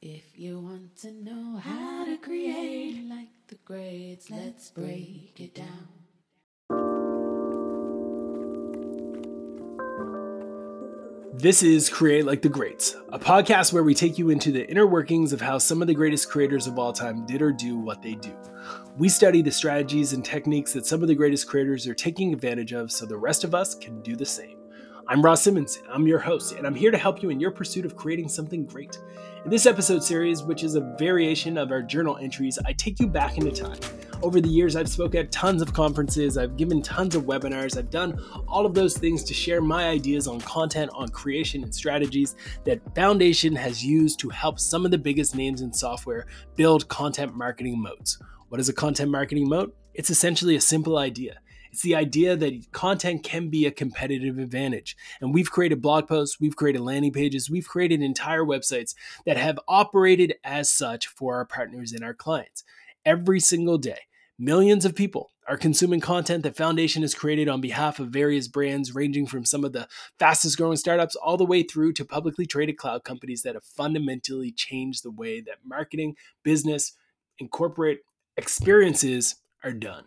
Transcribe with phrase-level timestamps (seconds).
[0.00, 5.88] If you want to know how to create like the greats, let's break it down.
[11.34, 14.86] This is Create Like the Greats, a podcast where we take you into the inner
[14.86, 18.00] workings of how some of the greatest creators of all time did or do what
[18.00, 18.36] they do.
[18.96, 22.72] We study the strategies and techniques that some of the greatest creators are taking advantage
[22.72, 24.57] of so the rest of us can do the same.
[25.10, 27.86] I'm Ross Simmonds, I'm your host, and I'm here to help you in your pursuit
[27.86, 28.98] of creating something great.
[29.42, 33.06] In this episode series, which is a variation of our journal entries, I take you
[33.06, 33.78] back into time
[34.22, 37.88] over the years, I've spoken at tons of conferences, I've given tons of webinars, I've
[37.88, 42.36] done all of those things to share my ideas on content, on creation, and strategies
[42.64, 47.34] that Foundation has used to help some of the biggest names in software build content
[47.34, 48.18] marketing moats.
[48.50, 49.74] What is a content marketing moat?
[49.94, 51.38] It's essentially a simple idea.
[51.70, 54.96] It's the idea that content can be a competitive advantage.
[55.20, 58.94] And we've created blog posts, we've created landing pages, we've created entire websites
[59.26, 62.64] that have operated as such for our partners and our clients
[63.04, 64.00] every single day.
[64.38, 68.94] Millions of people are consuming content that Foundation has created on behalf of various brands,
[68.94, 69.88] ranging from some of the
[70.18, 74.52] fastest growing startups all the way through to publicly traded cloud companies that have fundamentally
[74.52, 76.92] changed the way that marketing, business,
[77.40, 78.00] and corporate
[78.36, 80.04] experiences are done.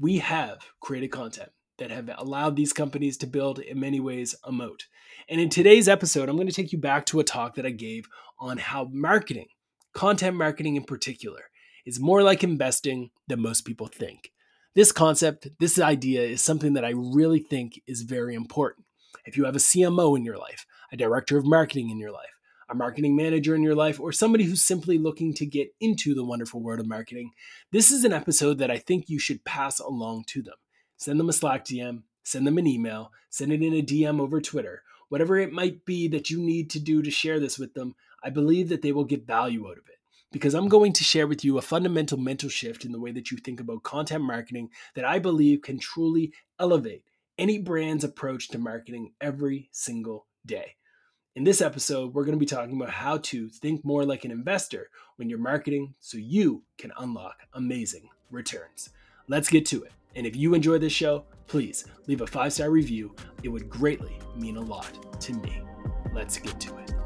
[0.00, 4.50] We have created content that have allowed these companies to build, in many ways, a
[4.50, 4.86] moat.
[5.28, 7.70] And in today's episode, I'm going to take you back to a talk that I
[7.70, 8.06] gave
[8.38, 9.48] on how marketing,
[9.92, 11.50] content marketing in particular,
[11.84, 14.32] is more like investing than most people think.
[14.74, 18.86] This concept, this idea is something that I really think is very important.
[19.26, 22.39] If you have a CMO in your life, a director of marketing in your life,
[22.70, 26.24] a marketing manager in your life, or somebody who's simply looking to get into the
[26.24, 27.32] wonderful world of marketing,
[27.72, 30.54] this is an episode that I think you should pass along to them.
[30.96, 34.40] Send them a Slack DM, send them an email, send it in a DM over
[34.40, 37.94] Twitter, whatever it might be that you need to do to share this with them.
[38.22, 39.98] I believe that they will get value out of it
[40.32, 43.30] because I'm going to share with you a fundamental mental shift in the way that
[43.30, 47.02] you think about content marketing that I believe can truly elevate
[47.38, 50.76] any brand's approach to marketing every single day.
[51.36, 54.32] In this episode, we're going to be talking about how to think more like an
[54.32, 58.90] investor when you're marketing so you can unlock amazing returns.
[59.28, 59.92] Let's get to it.
[60.16, 63.14] And if you enjoy this show, please leave a five star review.
[63.44, 65.62] It would greatly mean a lot to me.
[66.12, 66.99] Let's get to it.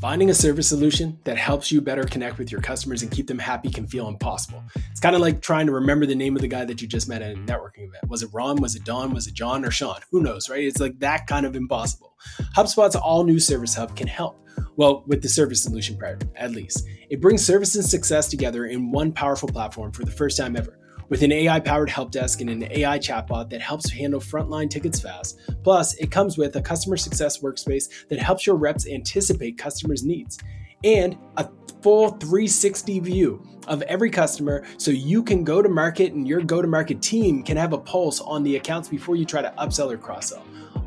[0.00, 3.38] Finding a service solution that helps you better connect with your customers and keep them
[3.38, 4.62] happy can feel impossible.
[4.92, 7.08] It's kind of like trying to remember the name of the guy that you just
[7.08, 8.08] met at a networking event.
[8.08, 8.60] Was it Ron?
[8.60, 9.12] Was it Don?
[9.12, 9.98] Was it John or Sean?
[10.12, 10.62] Who knows, right?
[10.62, 12.14] It's like that kind of impossible.
[12.56, 14.38] HubSpot's all new Service Hub can help.
[14.76, 16.86] Well, with the service solution part, at least.
[17.10, 20.78] It brings service and success together in one powerful platform for the first time ever
[21.08, 25.00] with an AI powered help desk and an AI chatbot that helps handle frontline tickets
[25.00, 25.38] fast.
[25.62, 30.38] Plus, it comes with a customer success workspace that helps your reps anticipate customers' needs
[30.84, 31.48] and a
[31.82, 36.62] full 360 view of every customer so you can go to market and your go
[36.62, 39.92] to market team can have a pulse on the accounts before you try to upsell
[39.92, 40.44] or cross sell.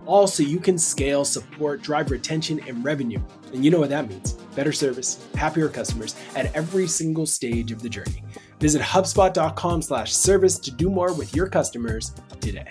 [0.07, 3.21] Also, you can scale, support, drive retention, and revenue.
[3.53, 7.81] And you know what that means better service, happier customers at every single stage of
[7.81, 8.23] the journey.
[8.61, 12.69] Visit HubSpot.com slash service to do more with your customers today.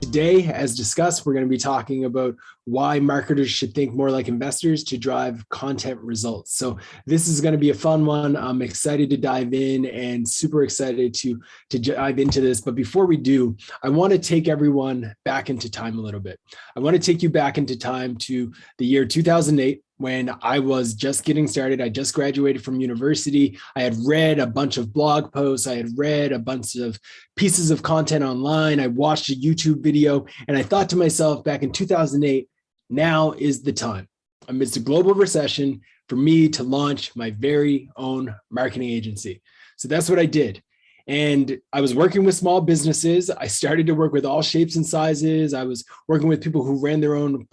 [0.00, 4.28] Today, as discussed, we're going to be talking about why marketers should think more like
[4.28, 6.56] investors to drive content results.
[6.56, 8.36] So this is going to be a fun one.
[8.36, 11.40] I'm excited to dive in and super excited to
[11.70, 12.60] to dive into this.
[12.60, 16.38] But before we do, I want to take everyone back into time a little bit.
[16.76, 20.94] I want to take you back into time to the year 2008 when I was
[20.94, 21.78] just getting started.
[21.82, 23.58] I just graduated from university.
[23.76, 25.66] I had read a bunch of blog posts.
[25.66, 26.98] I had read a bunch of
[27.36, 28.80] pieces of content online.
[28.80, 32.48] I watched a YouTube video and I thought to myself back in 2008,
[32.88, 34.08] now is the time
[34.48, 39.42] amidst a global recession for me to launch my very own marketing agency.
[39.76, 40.62] So that's what I did.
[41.06, 43.30] And I was working with small businesses.
[43.30, 45.54] I started to work with all shapes and sizes.
[45.54, 47.46] I was working with people who ran their own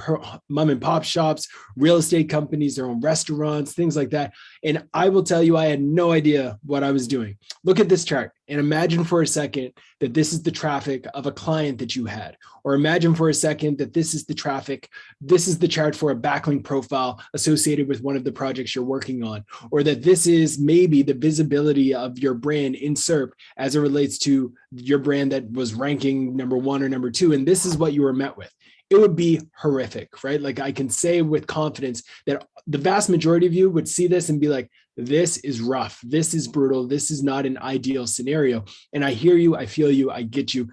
[0.49, 4.33] mom and pop shops, real estate companies, their own restaurants, things like that.
[4.67, 7.37] And I will tell you, I had no idea what I was doing.
[7.63, 9.71] Look at this chart and imagine for a second
[10.01, 12.35] that this is the traffic of a client that you had.
[12.65, 14.89] Or imagine for a second that this is the traffic,
[15.21, 18.83] this is the chart for a backlink profile associated with one of the projects you're
[18.83, 19.45] working on.
[19.71, 24.17] Or that this is maybe the visibility of your brand in SERP as it relates
[24.19, 27.31] to your brand that was ranking number one or number two.
[27.31, 28.53] And this is what you were met with
[28.89, 30.41] it would be horrific, right?
[30.41, 34.29] Like I can say with confidence that the vast majority of you would see this
[34.29, 35.99] and be like, this is rough.
[36.03, 36.87] This is brutal.
[36.87, 38.65] This is not an ideal scenario.
[38.93, 39.55] And I hear you.
[39.55, 40.09] I feel you.
[40.09, 40.69] I get you.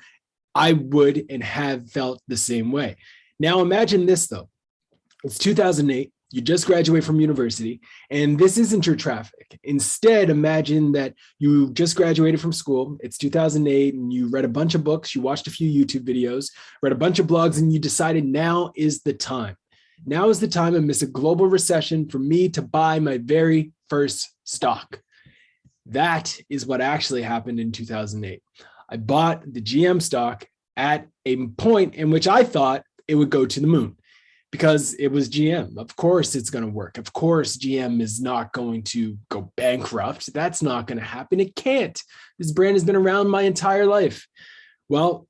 [0.55, 2.97] I would and have felt the same way.
[3.39, 4.49] Now imagine this though.
[5.25, 6.13] It's 2008.
[6.35, 9.57] You just graduate from university, and this isn't your traffic.
[9.63, 12.99] Instead, imagine that you just graduated from school.
[13.05, 16.51] It's 2008, and you read a bunch of books, you watched a few YouTube videos,
[16.83, 19.57] read a bunch of blogs, and you decided now is the time.
[20.05, 24.29] Now is the time amidst a global recession for me to buy my very first
[24.43, 25.01] stock.
[25.87, 28.43] That is what actually happened in 2008.
[28.91, 33.47] I bought the GM stock at a point in which I thought it would go
[33.47, 33.99] to the moon
[34.55, 35.77] because it was GM.
[35.79, 36.97] Of course, it's going to work.
[36.97, 40.33] Of course, GM is not going to go bankrupt.
[40.33, 41.41] That's not going to happen.
[41.41, 42.01] It can't.
[42.39, 44.29] This brand has been around my entire life.
[44.89, 45.27] Well,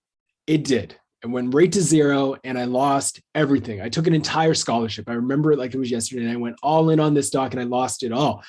[0.47, 0.97] it did.
[1.23, 3.81] It went right to zero and I lost everything.
[3.81, 5.09] I took an entire scholarship.
[5.09, 7.55] I remember it like it was yesterday and I went all in on this stock
[7.55, 8.44] and I lost it all.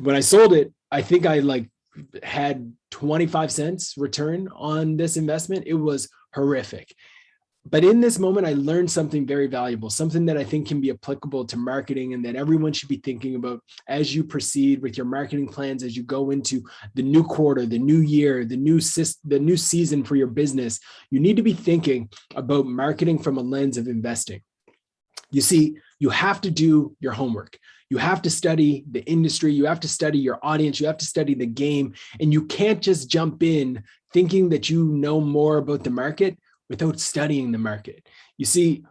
[0.00, 1.68] When I sold it, I think I like
[2.22, 5.64] had 25 cents return on this investment.
[5.66, 6.94] It was horrific
[7.68, 10.90] but in this moment, I learned something very valuable, something that I think can be
[10.90, 15.06] applicable to marketing and that everyone should be thinking about as you proceed with your
[15.06, 16.62] marketing plans, as you go into
[16.94, 18.78] the new quarter, the new year, the new
[19.24, 20.78] the new season for your business.
[21.10, 24.42] You need to be thinking about marketing from a lens of investing.
[25.30, 27.58] You see, you have to do your homework.
[27.90, 29.52] You have to study the industry.
[29.52, 30.80] You have to study your audience.
[30.80, 31.94] You have to study the game.
[32.20, 33.82] And you can't just jump in
[34.12, 38.06] thinking that you know more about the market without studying the market.
[38.36, 38.84] You see,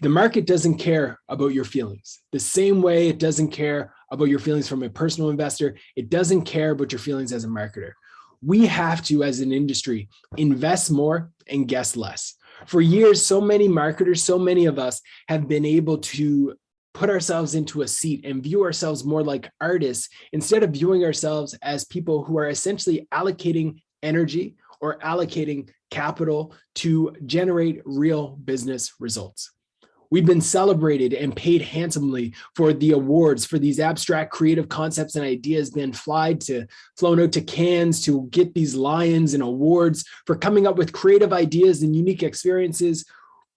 [0.00, 4.38] the market doesn't care about your feelings the same way it doesn't care about your
[4.38, 5.76] feelings from a personal investor.
[5.96, 7.92] It doesn't care about your feelings as a marketer.
[8.42, 12.34] We have to, as an industry, invest more and guess less.
[12.66, 16.54] For years, so many marketers, so many of us have been able to
[16.92, 21.54] put ourselves into a seat and view ourselves more like artists instead of viewing ourselves
[21.62, 29.50] as people who are essentially allocating energy or allocating capital to generate real business results.
[30.10, 35.24] We've been celebrated and paid handsomely for the awards for these abstract creative concepts and
[35.24, 36.66] ideas, been flied to
[36.98, 41.32] flown out to Cannes to get these lions and awards for coming up with creative
[41.32, 43.06] ideas and unique experiences.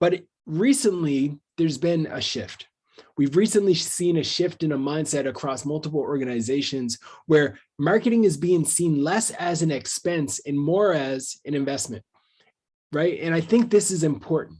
[0.00, 2.68] But recently, there's been a shift.
[3.16, 8.64] We've recently seen a shift in a mindset across multiple organizations where marketing is being
[8.64, 12.04] seen less as an expense and more as an investment,
[12.92, 13.18] right?
[13.20, 14.58] And I think this is important.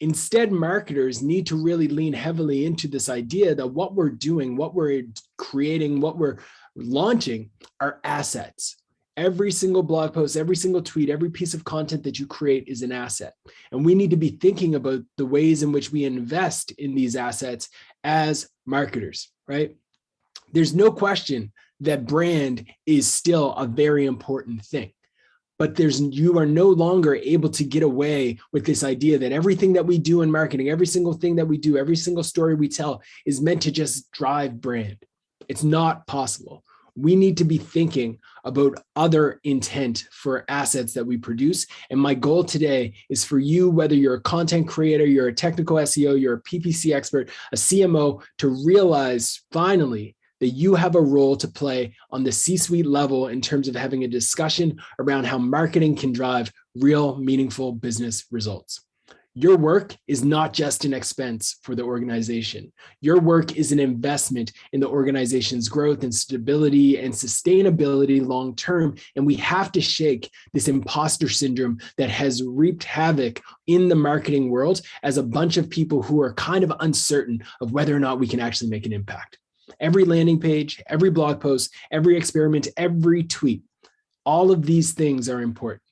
[0.00, 4.74] Instead, marketers need to really lean heavily into this idea that what we're doing, what
[4.74, 5.04] we're
[5.38, 6.38] creating, what we're
[6.76, 7.50] launching
[7.80, 8.76] are assets.
[9.16, 12.82] Every single blog post, every single tweet, every piece of content that you create is
[12.82, 13.32] an asset.
[13.72, 17.16] And we need to be thinking about the ways in which we invest in these
[17.16, 17.70] assets
[18.04, 19.74] as marketers, right?
[20.52, 24.92] There's no question that brand is still a very important thing.
[25.58, 29.72] But there's you are no longer able to get away with this idea that everything
[29.72, 32.68] that we do in marketing, every single thing that we do, every single story we
[32.68, 34.98] tell is meant to just drive brand.
[35.48, 36.62] It's not possible
[36.96, 41.66] we need to be thinking about other intent for assets that we produce.
[41.90, 45.76] And my goal today is for you, whether you're a content creator, you're a technical
[45.76, 51.36] SEO, you're a PPC expert, a CMO, to realize finally that you have a role
[51.36, 55.38] to play on the C suite level in terms of having a discussion around how
[55.38, 58.85] marketing can drive real, meaningful business results.
[59.38, 62.72] Your work is not just an expense for the organization.
[63.02, 68.96] Your work is an investment in the organization's growth and stability and sustainability long term.
[69.14, 74.48] And we have to shake this imposter syndrome that has reaped havoc in the marketing
[74.48, 78.18] world as a bunch of people who are kind of uncertain of whether or not
[78.18, 79.38] we can actually make an impact.
[79.80, 83.64] Every landing page, every blog post, every experiment, every tweet,
[84.24, 85.82] all of these things are important.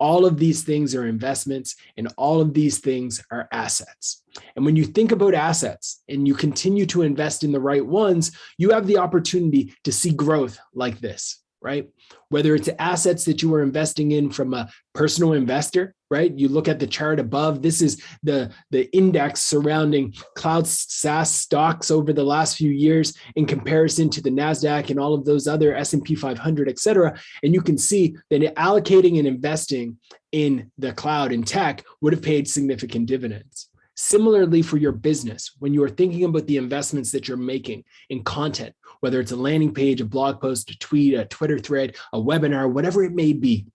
[0.00, 4.22] All of these things are investments and all of these things are assets.
[4.54, 8.32] And when you think about assets and you continue to invest in the right ones,
[8.58, 11.88] you have the opportunity to see growth like this right?
[12.28, 16.32] Whether it's assets that you are investing in from a personal investor, right?
[16.36, 17.62] You look at the chart above.
[17.62, 23.46] This is the, the index surrounding cloud SaaS stocks over the last few years in
[23.46, 27.18] comparison to the NASDAQ and all of those other S&P 500, et cetera.
[27.42, 29.98] And you can see that allocating and investing
[30.32, 33.68] in the cloud and tech would have paid significant dividends.
[33.96, 38.22] Similarly, for your business, when you are thinking about the investments that you're making in
[38.22, 42.18] content, whether it's a landing page, a blog post, a tweet, a Twitter thread, a
[42.18, 43.66] webinar, whatever it may be,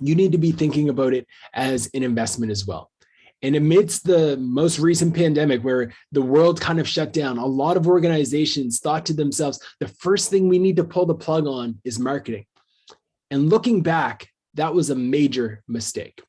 [0.00, 2.90] you need to be thinking about it as an investment as well.
[3.42, 7.76] And amidst the most recent pandemic, where the world kind of shut down, a lot
[7.76, 11.78] of organizations thought to themselves, the first thing we need to pull the plug on
[11.84, 12.46] is marketing.
[13.30, 16.22] And looking back, that was a major mistake.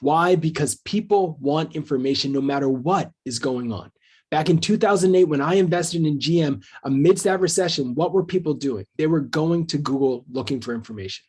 [0.00, 0.34] Why?
[0.34, 3.92] Because people want information no matter what is going on.
[4.30, 8.86] Back in 2008, when I invested in GM, amidst that recession, what were people doing?
[8.96, 11.24] They were going to Google looking for information.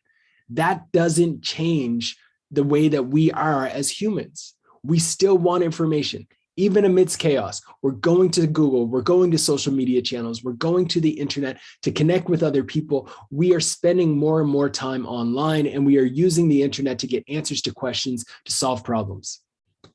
[0.50, 2.18] That doesn't change
[2.51, 4.56] the way that we are as humans
[4.88, 6.27] we still want information
[6.60, 7.62] even amidst chaos.
[7.84, 11.60] We're going to Google, we're going to social media channels, we're going to the internet
[11.84, 13.12] to connect with other people.
[13.30, 17.08] We are spending more and more time online, and we are using the internet to
[17.08, 19.42] get answers to questions to solve problems.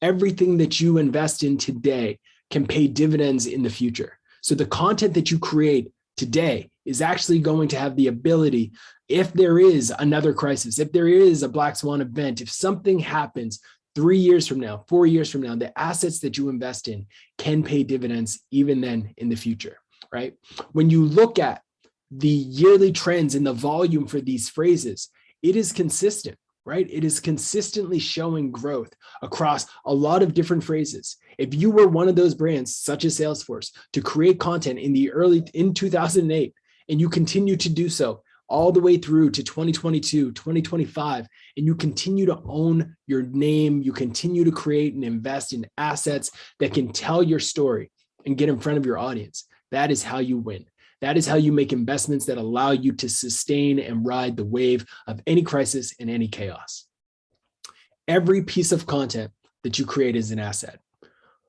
[0.00, 4.20] Everything that you invest in today can pay dividends in the future.
[4.40, 8.72] So the content that you create today is actually going to have the ability
[9.12, 13.60] if there is another crisis, if there is a black swan event, if something happens
[13.94, 17.62] three years from now, four years from now, the assets that you invest in can
[17.62, 19.76] pay dividends even then in the future,
[20.10, 20.34] right?
[20.72, 21.60] When you look at
[22.10, 25.10] the yearly trends in the volume for these phrases,
[25.42, 26.88] it is consistent, right?
[26.90, 31.18] It is consistently showing growth across a lot of different phrases.
[31.36, 35.12] If you were one of those brands, such as Salesforce, to create content in the
[35.12, 36.54] early in 2008,
[36.88, 41.74] and you continue to do so all the way through to 2022, 2025, and you
[41.74, 46.30] continue to own your name, you continue to create and invest in assets
[46.60, 47.90] that can tell your story
[48.26, 50.66] and get in front of your audience, that is how you win.
[51.00, 54.84] That is how you make investments that allow you to sustain and ride the wave
[55.06, 56.86] of any crisis and any chaos.
[58.06, 59.32] Every piece of content
[59.64, 60.78] that you create is an asset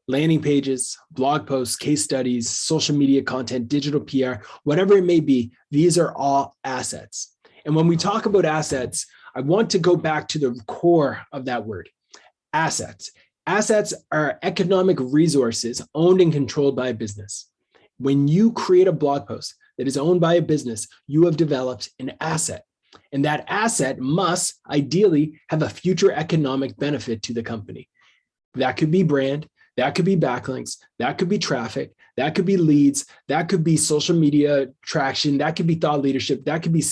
[0.08, 5.52] landing pages, blog posts, case studies, social media content, digital PR, whatever it may be,
[5.72, 7.36] these are all assets.
[7.66, 9.06] And when we talk about assets,
[9.36, 11.90] I want to go back to the core of that word
[12.52, 13.12] assets.
[13.48, 17.50] Assets are economic resources owned and controlled by a business.
[17.98, 21.90] When you create a blog post that is owned by a business, you have developed
[22.00, 22.64] an asset.
[23.12, 27.90] And that asset must ideally have a future economic benefit to the company.
[28.56, 32.58] That could be brand, that could be backlinks, that could be traffic, that could be
[32.58, 36.84] leads, that could be social media traction, that could be thought leadership, that could be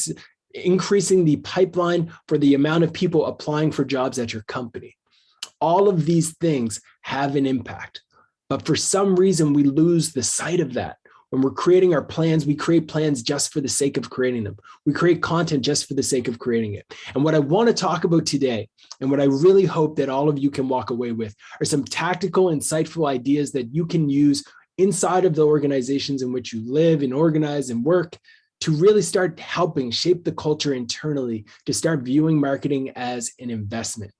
[0.53, 4.97] increasing the pipeline for the amount of people applying for jobs at your company.
[5.59, 8.01] All of these things have an impact.
[8.49, 10.97] But for some reason, we lose the sight of that
[11.31, 14.57] when we're creating our plans, we create plans just for the sake of creating them.
[14.85, 16.93] We create content just for the sake of creating it.
[17.15, 18.67] And what I want to talk about today,
[18.99, 21.85] and what I really hope that all of you can walk away with, are some
[21.85, 24.43] tactical, insightful ideas that you can use
[24.77, 28.17] inside of the organizations in which you live and organize and work
[28.59, 34.11] to really start helping shape the culture internally to start viewing marketing as an investment.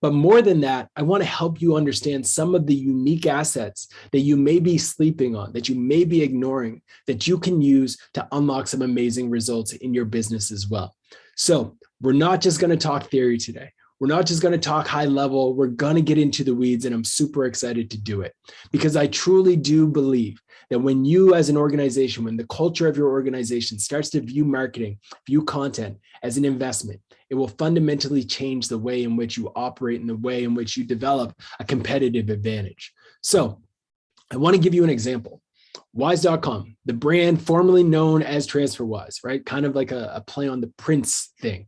[0.00, 3.88] But more than that, I want to help you understand some of the unique assets
[4.12, 7.98] that you may be sleeping on, that you may be ignoring, that you can use
[8.14, 10.94] to unlock some amazing results in your business as well.
[11.36, 13.70] So, we're not just going to talk theory today.
[14.00, 15.54] We're not just going to talk high level.
[15.54, 18.34] We're going to get into the weeds, and I'm super excited to do it
[18.72, 20.40] because I truly do believe
[20.70, 24.46] that when you, as an organization, when the culture of your organization starts to view
[24.46, 29.52] marketing, view content as an investment, it will fundamentally change the way in which you
[29.54, 32.94] operate and the way in which you develop a competitive advantage.
[33.22, 33.60] So,
[34.32, 35.42] I want to give you an example.
[35.92, 39.44] Wise.com, the brand formerly known as TransferWise, right?
[39.44, 41.66] Kind of like a, a, play on the Prince thing.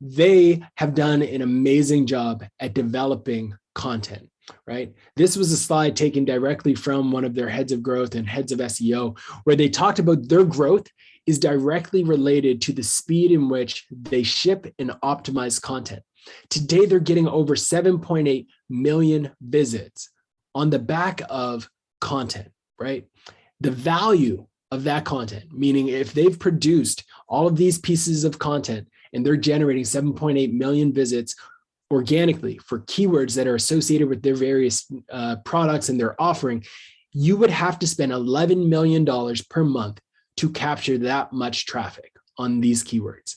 [0.00, 4.30] They have done an amazing job at developing content,
[4.66, 4.92] right?
[5.16, 8.52] This was a slide taken directly from one of their heads of growth and heads
[8.52, 10.86] of SEO, where they talked about their growth
[11.26, 16.02] is directly related to the speed in which they ship and optimize content.
[16.48, 20.10] Today, they're getting over 7.8 million visits
[20.54, 21.68] on the back of
[22.00, 23.06] content, right?
[23.64, 28.88] The value of that content, meaning if they've produced all of these pieces of content
[29.12, 31.34] and they're generating 7.8 million visits
[31.90, 36.64] organically for keywords that are associated with their various uh, products and their offering,
[37.12, 39.06] you would have to spend $11 million
[39.48, 40.00] per month
[40.36, 43.36] to capture that much traffic on these keywords.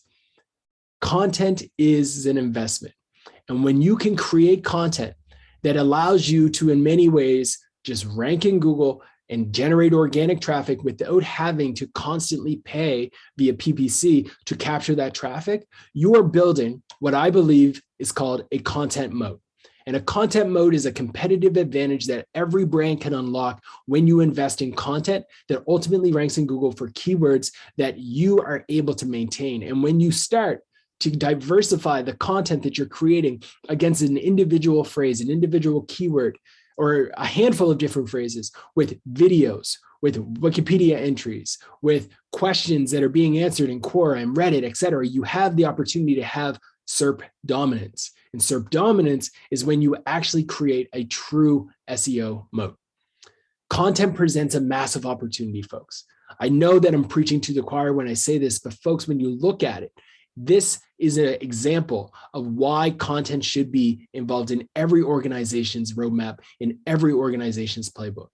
[1.00, 2.96] Content is an investment.
[3.48, 5.14] And when you can create content
[5.62, 10.84] that allows you to, in many ways, just rank in Google and generate organic traffic
[10.84, 17.14] without having to constantly pay via PPC to capture that traffic, you are building what
[17.14, 19.42] I believe is called a content moat.
[19.86, 24.20] And a content moat is a competitive advantage that every brand can unlock when you
[24.20, 29.06] invest in content that ultimately ranks in Google for keywords that you are able to
[29.06, 29.64] maintain.
[29.64, 30.60] And when you start
[31.00, 36.38] to diversify the content that you're creating against an individual phrase, an individual keyword,
[36.78, 43.10] or a handful of different phrases with videos, with Wikipedia entries, with questions that are
[43.10, 47.22] being answered in Quora and Reddit, et cetera, you have the opportunity to have SERP
[47.46, 48.12] dominance.
[48.32, 52.78] And SERP dominance is when you actually create a true SEO moat.
[53.70, 56.06] Content presents a massive opportunity, folks.
[56.40, 59.20] I know that I'm preaching to the choir when I say this, but folks, when
[59.20, 59.92] you look at it,
[60.38, 66.80] this is an example of why content should be involved in every organization's roadmap, in
[66.86, 68.30] every organization's playbook.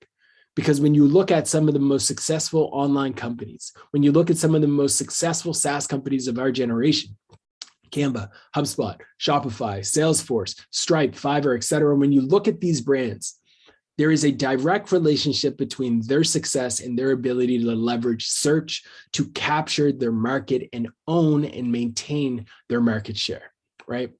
[0.55, 4.29] Because when you look at some of the most successful online companies, when you look
[4.29, 7.17] at some of the most successful SaaS companies of our generation,
[7.89, 13.39] Canva, HubSpot, Shopify, Salesforce, Stripe, Fiverr, et cetera, when you look at these brands,
[13.97, 18.83] there is a direct relationship between their success and their ability to leverage search
[19.13, 23.53] to capture their market and own and maintain their market share,
[23.87, 24.11] right?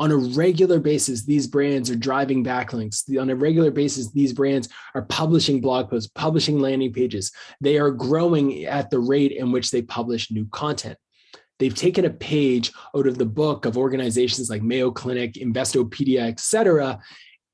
[0.00, 3.02] On a regular basis, these brands are driving backlinks.
[3.20, 7.32] On a regular basis, these brands are publishing blog posts, publishing landing pages.
[7.60, 10.96] They are growing at the rate in which they publish new content.
[11.58, 16.38] They've taken a page out of the book of organizations like Mayo Clinic, Investopedia, et
[16.38, 17.00] cetera,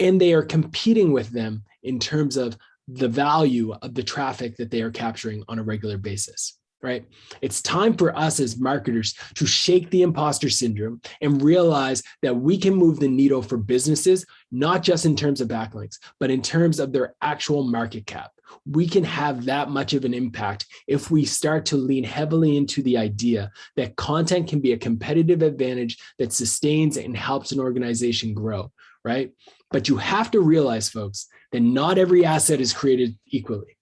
[0.05, 2.57] and they are competing with them in terms of
[2.87, 7.07] the value of the traffic that they are capturing on a regular basis right?
[7.41, 12.59] It's time for us as marketers to shake the imposter syndrome and realize that we
[12.59, 16.79] can move the needle for businesses, not just in terms of backlinks, but in terms
[16.79, 18.33] of their actual market cap.
[18.71, 22.83] We can have that much of an impact if we start to lean heavily into
[22.83, 28.35] the idea that content can be a competitive advantage that sustains and helps an organization
[28.35, 28.71] grow,
[29.05, 29.33] right?
[29.71, 33.77] But you have to realize, folks, that not every asset is created equally.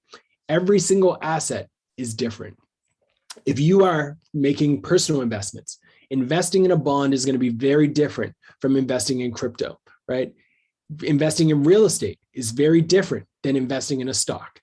[0.48, 2.56] Every single asset is different.
[3.46, 5.78] If you are making personal investments,
[6.10, 10.34] investing in a bond is going to be very different from investing in crypto, right?
[11.02, 14.60] Investing in real estate is very different than investing in a stock.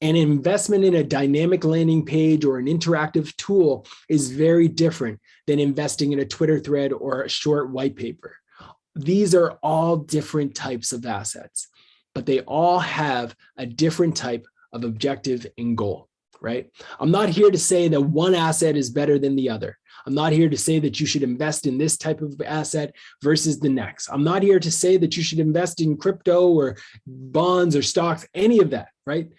[0.00, 5.58] An investment in a dynamic landing page or an interactive tool is very different than
[5.58, 8.36] investing in a Twitter thread or a short white paper
[8.94, 11.68] these are all different types of assets,
[12.14, 16.08] but they all have a different type of objective and goal,
[16.40, 16.70] right?
[17.00, 19.78] I'm not here to say that one asset is better than the other.
[20.06, 23.58] I'm not here to say that you should invest in this type of asset versus
[23.58, 24.08] the next.
[24.08, 26.76] I'm not here to say that you should invest in crypto or
[27.06, 29.30] bonds or stocks, any of that, right?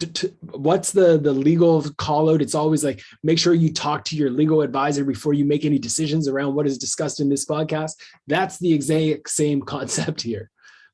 [0.00, 4.16] To, what's the the legal call out it's always like make sure you talk to
[4.16, 7.92] your legal advisor before you make any decisions around what is discussed in this podcast.
[8.26, 10.50] That's the exact same concept here.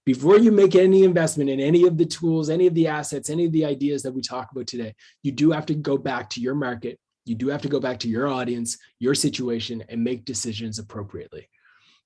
[0.06, 3.44] Before you make any investment in any of the tools any of the assets any
[3.44, 6.40] of the ideas that we talk about today you do have to go back to
[6.40, 6.98] your market.
[7.26, 11.48] You do have to go back to your audience your situation and make decisions appropriately.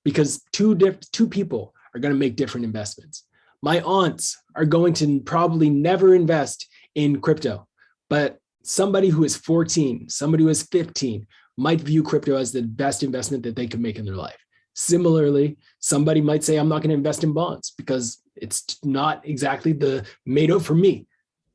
[0.03, 3.23] Because two diff- two people are going to make different investments.
[3.61, 6.67] My aunts are going to probably never invest
[7.03, 7.67] in crypto.
[8.09, 11.25] But somebody who is 14, somebody who is 15
[11.57, 14.37] might view crypto as the best investment that they can make in their life.
[14.75, 19.73] Similarly, somebody might say, I'm not going to invest in bonds because it's not exactly
[19.73, 21.07] the made up for me.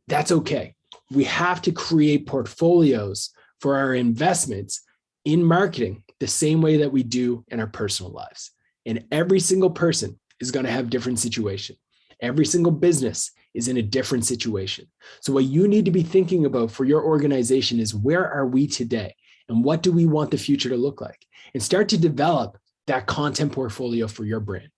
[0.08, 0.74] That's okay.
[1.10, 3.30] We have to create portfolios
[3.60, 4.82] for our investments
[5.24, 8.50] in marketing the same way that we do in our personal lives.
[8.84, 11.76] And every single person is going to have different situation.
[12.20, 14.86] Every single business is in a different situation.
[15.20, 18.66] So, what you need to be thinking about for your organization is where are we
[18.66, 19.14] today?
[19.48, 21.24] And what do we want the future to look like?
[21.52, 24.68] And start to develop that content portfolio for your brand.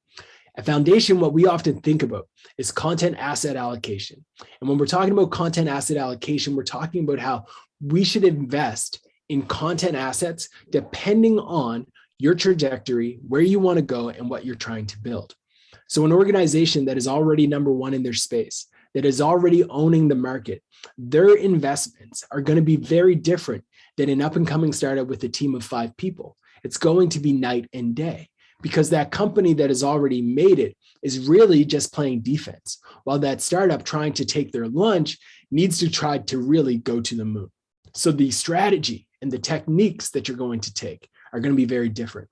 [0.56, 4.24] At Foundation, what we often think about is content asset allocation.
[4.60, 7.44] And when we're talking about content asset allocation, we're talking about how
[7.80, 11.86] we should invest in content assets depending on
[12.18, 15.34] your trajectory, where you want to go, and what you're trying to build.
[15.88, 20.08] So, an organization that is already number one in their space, that is already owning
[20.08, 20.62] the market,
[20.98, 23.64] their investments are going to be very different
[23.96, 26.36] than an up and coming startup with a team of five people.
[26.64, 28.28] It's going to be night and day
[28.62, 33.40] because that company that has already made it is really just playing defense, while that
[33.40, 35.18] startup trying to take their lunch
[35.50, 37.50] needs to try to really go to the moon.
[37.94, 41.64] So, the strategy and the techniques that you're going to take are going to be
[41.64, 42.28] very different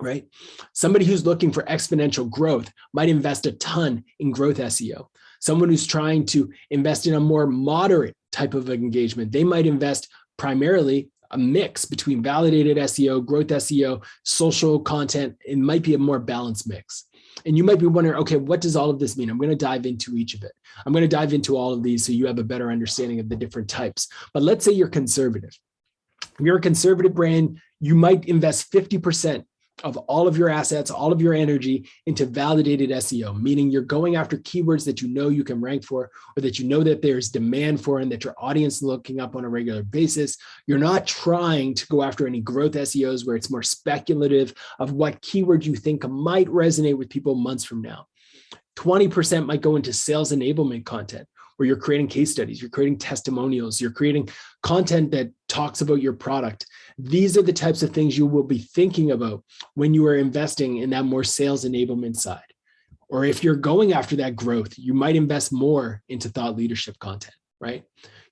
[0.00, 0.26] right?
[0.72, 5.06] Somebody who's looking for exponential growth might invest a ton in growth SEO.
[5.40, 10.08] Someone who's trying to invest in a more moderate type of engagement, they might invest
[10.36, 15.36] primarily a mix between validated SEO, growth SEO, social content.
[15.44, 17.04] It might be a more balanced mix.
[17.44, 19.30] And you might be wondering, okay, what does all of this mean?
[19.30, 20.52] I'm going to dive into each of it.
[20.84, 23.28] I'm going to dive into all of these so you have a better understanding of
[23.28, 24.08] the different types.
[24.32, 25.56] But let's say you're conservative.
[26.38, 29.44] If you're a conservative brand, you might invest 50%
[29.84, 34.16] of all of your assets, all of your energy into validated SEO, meaning you're going
[34.16, 37.28] after keywords that you know you can rank for or that you know that there's
[37.28, 40.36] demand for and that your audience is looking up on a regular basis.
[40.66, 45.22] You're not trying to go after any growth SEOs where it's more speculative of what
[45.22, 48.06] keyword you think might resonate with people months from now.
[48.76, 51.26] 20% might go into sales enablement content
[51.58, 54.28] where you're creating case studies, you're creating testimonials, you're creating
[54.62, 56.64] content that talks about your product.
[56.96, 59.44] These are the types of things you will be thinking about
[59.74, 62.40] when you are investing in that more sales enablement side.
[63.08, 67.34] Or if you're going after that growth, you might invest more into thought leadership content,
[67.60, 67.82] right?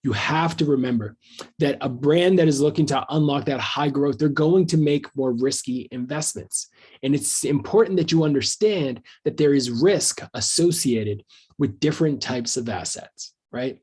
[0.05, 1.17] You have to remember
[1.59, 5.07] that a brand that is looking to unlock that high growth, they're going to make
[5.17, 6.69] more risky investments.
[7.03, 11.25] And it's important that you understand that there is risk associated
[11.59, 13.79] with different types of assets, right?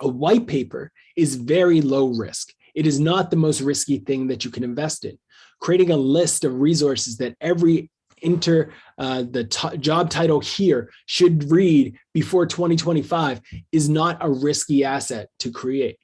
[0.00, 2.52] A white paper is very low risk.
[2.74, 5.18] It is not the most risky thing that you can invest in.
[5.60, 7.90] Creating a list of resources that every
[8.22, 13.40] enter uh, the t- job title here should read before 2025
[13.72, 15.98] is not a risky asset to create.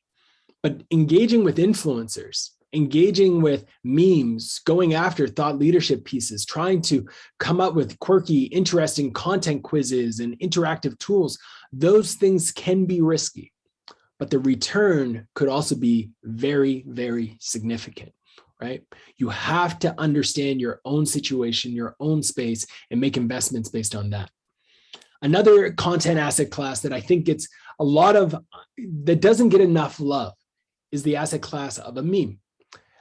[0.62, 7.07] But engaging with influencers, engaging with memes, going after thought leadership pieces, trying to
[7.38, 11.38] come up with quirky, interesting content quizzes and interactive tools,
[11.72, 13.52] those things can be risky.
[14.18, 18.12] But the return could also be very, very significant,
[18.61, 18.83] right?
[19.16, 24.11] You have to understand your own situation, your own space, and make investments based on
[24.11, 24.31] that.
[25.22, 27.48] Another content asset class that I think gets
[27.79, 28.35] a lot of,
[29.05, 30.35] that doesn't get enough love
[30.92, 32.38] is the asset class of a meme.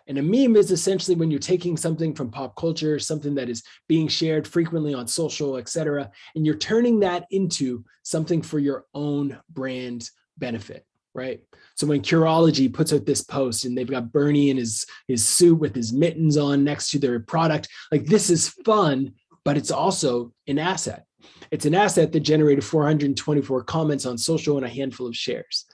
[0.08, 3.64] And a meme is essentially when you're taking something from pop culture, something that is
[3.88, 8.86] being shared frequently on social, et cetera, and you're turning that into something for your
[8.94, 11.42] own brand benefit, right?
[11.76, 15.56] So when Curology puts out this post and they've got Bernie in his, his suit
[15.56, 19.14] with his mittens on next to their product, like this is fun,
[19.44, 21.06] but it's also an asset.
[21.52, 25.66] It's an asset that generated 424 comments on social and a handful of shares.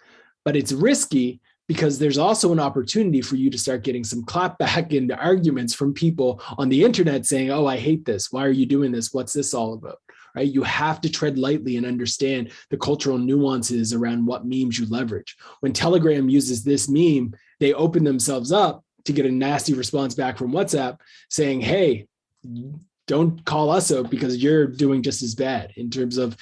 [0.46, 1.42] But it's risky
[1.72, 5.94] because there's also an opportunity for you to start getting some clapback and arguments from
[5.94, 8.30] people on the internet saying, Oh, I hate this.
[8.30, 9.14] Why are you doing this?
[9.14, 10.00] What's this all about?
[10.36, 10.52] Right?
[10.52, 15.38] You have to tread lightly and understand the cultural nuances around what memes you leverage.
[15.62, 20.38] When Telegram uses this meme, they open themselves up to get a nasty response back
[20.38, 22.06] from WhatsApp saying, Hey,
[23.08, 26.36] don't call us out because you're doing just as bad in terms of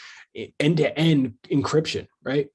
[0.59, 2.49] end to end encryption, right?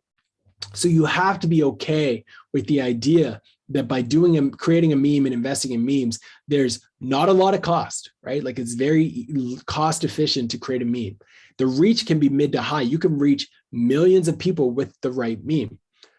[0.73, 4.97] So you have to be okay with the idea that by doing and creating a
[4.97, 8.43] meme and investing in memes, there's not a lot of cost, right?
[8.43, 9.27] Like it's very
[9.67, 11.19] cost efficient to create a meme.
[11.59, 12.83] The reach can be mid to high.
[12.83, 15.79] You can reach millions of people with the right meme,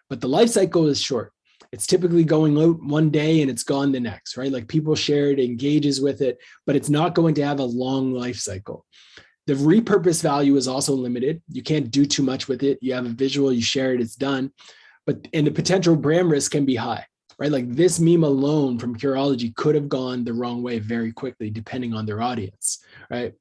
[0.10, 1.32] but the life cycle is short.
[1.72, 4.52] It's typically going out one day and it's gone the next, right?
[4.52, 8.14] Like people share it, engages with it, but it's not going to have a long
[8.14, 8.86] life cycle.
[9.48, 11.42] The repurpose value is also limited.
[11.50, 12.80] You can't do too much with it.
[12.82, 14.52] You have a visual, you share it, it's done.
[15.06, 17.06] But and the potential brand risk can be high,
[17.38, 17.52] right?
[17.52, 21.94] Like this meme alone from Curology could have gone the wrong way very quickly, depending
[21.94, 23.34] on their audience, right?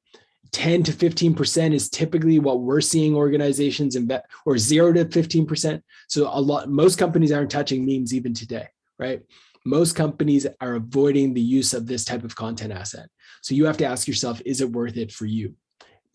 [0.51, 5.81] 10 to 15% is typically what we're seeing organizations invest or zero to 15%.
[6.07, 8.67] So a lot most companies aren't touching memes even today,
[8.99, 9.21] right?
[9.65, 13.09] Most companies are avoiding the use of this type of content asset.
[13.41, 15.55] So you have to ask yourself, is it worth it for you?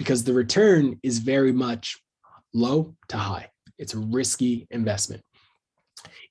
[0.01, 2.03] Because the return is very much
[2.55, 3.51] low to high.
[3.77, 5.23] It's a risky investment.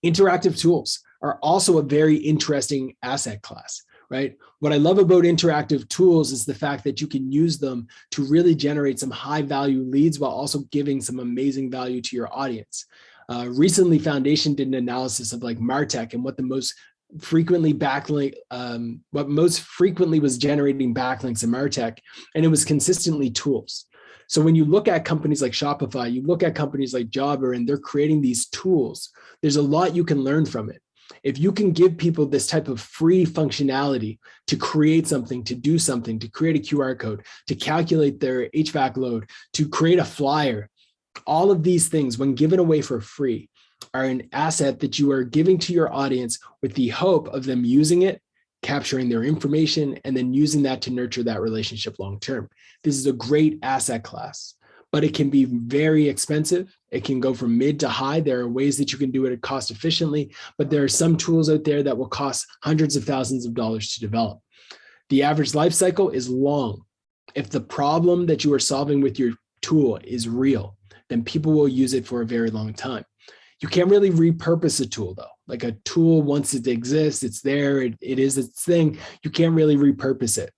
[0.03, 4.35] Interactive tools are also a very interesting asset class, right?
[4.57, 8.23] What I love about interactive tools is the fact that you can use them to
[8.23, 12.87] really generate some high value leads while also giving some amazing value to your audience.
[13.29, 16.73] Uh, recently, Foundation did an analysis of like Martech and what the most
[17.19, 21.97] frequently backlink um, what most frequently was generating backlinks in martech
[22.35, 23.85] and it was consistently tools.
[24.27, 27.67] So when you look at companies like shopify you look at companies like jobber and
[27.67, 29.09] they're creating these tools
[29.41, 30.81] there's a lot you can learn from it.
[31.23, 35.79] If you can give people this type of free functionality to create something to do
[35.79, 40.69] something to create a qr code to calculate their hvac load to create a flyer
[41.25, 43.49] all of these things when given away for free
[43.93, 47.63] are an asset that you are giving to your audience with the hope of them
[47.65, 48.21] using it,
[48.61, 52.49] capturing their information, and then using that to nurture that relationship long term.
[52.83, 54.55] This is a great asset class,
[54.91, 56.75] but it can be very expensive.
[56.91, 58.19] It can go from mid to high.
[58.19, 61.49] There are ways that you can do it cost efficiently, but there are some tools
[61.49, 64.39] out there that will cost hundreds of thousands of dollars to develop.
[65.09, 66.83] The average life cycle is long.
[67.35, 70.77] If the problem that you are solving with your tool is real,
[71.09, 73.03] then people will use it for a very long time.
[73.61, 75.25] You can't really repurpose a tool though.
[75.47, 78.97] Like a tool, once it exists, it's there, it, it is its thing.
[79.23, 80.51] You can't really repurpose it.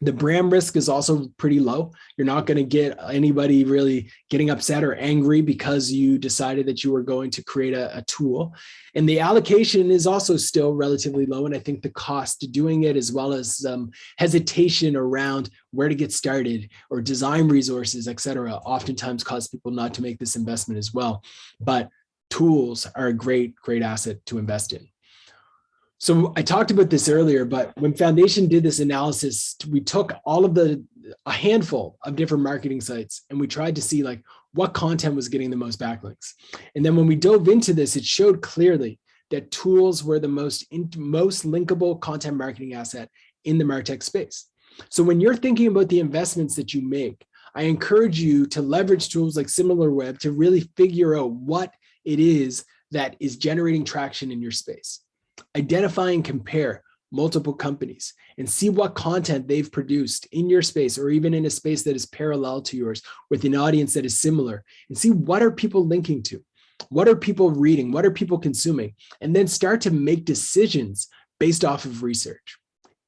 [0.00, 1.92] the brand risk is also pretty low.
[2.16, 6.84] You're not going to get anybody really getting upset or angry because you decided that
[6.84, 8.54] you were going to create a, a, tool.
[8.94, 11.46] And the allocation is also still relatively low.
[11.46, 15.88] And I think the cost to doing it, as well as um, hesitation around where
[15.88, 20.36] to get started or design resources, et cetera, oftentimes cause people not to make this
[20.36, 21.22] investment as well.
[21.60, 21.88] But
[22.34, 24.88] tools are a great, great asset to invest in.
[25.98, 30.44] So I talked about this earlier, but when Foundation did this analysis, we took all
[30.44, 30.84] of the
[31.26, 34.20] a handful of different marketing sites and we tried to see like
[34.52, 36.32] what content was getting the most backlinks.
[36.74, 38.98] And then when we dove into this, it showed clearly
[39.30, 43.08] that tools were the most in, most linkable content marketing asset
[43.44, 44.48] in the martech space.
[44.88, 49.08] So when you're thinking about the investments that you make, I encourage you to leverage
[49.10, 51.72] tools like SimilarWeb to really figure out what
[52.04, 55.00] it is that is generating traction in your space.
[55.56, 61.10] Identify and compare multiple companies and see what content they've produced in your space or
[61.10, 64.64] even in a space that is parallel to yours with an audience that is similar
[64.88, 66.44] and see what are people linking to
[66.88, 71.64] what are people reading what are people consuming and then start to make decisions based
[71.64, 72.58] off of research.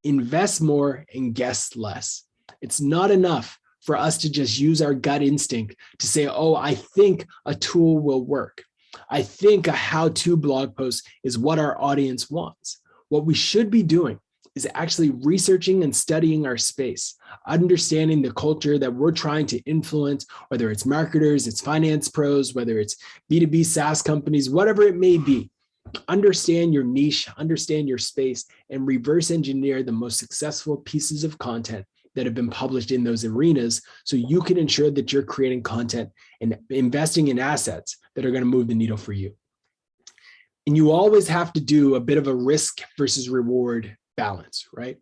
[0.05, 2.25] Invest more and guess less.
[2.61, 6.75] It's not enough for us to just use our gut instinct to say oh i
[6.75, 8.65] think a tool will work
[9.11, 12.81] I think a how to blog post is what our audience wants.
[13.09, 14.19] What we should be doing
[14.55, 17.15] is actually researching and studying our space,
[17.47, 22.79] understanding the culture that we're trying to influence, whether it's marketers, it's finance pros, whether
[22.79, 22.97] it's
[23.31, 25.51] B2B SaaS companies, whatever it may be.
[26.09, 31.85] Understand your niche, understand your space, and reverse engineer the most successful pieces of content
[32.17, 36.11] that have been published in those arenas so you can ensure that you're creating content
[36.41, 39.33] and investing in assets that are going to move the needle for you.
[40.67, 44.97] And you always have to do a bit of a risk versus reward balance, right?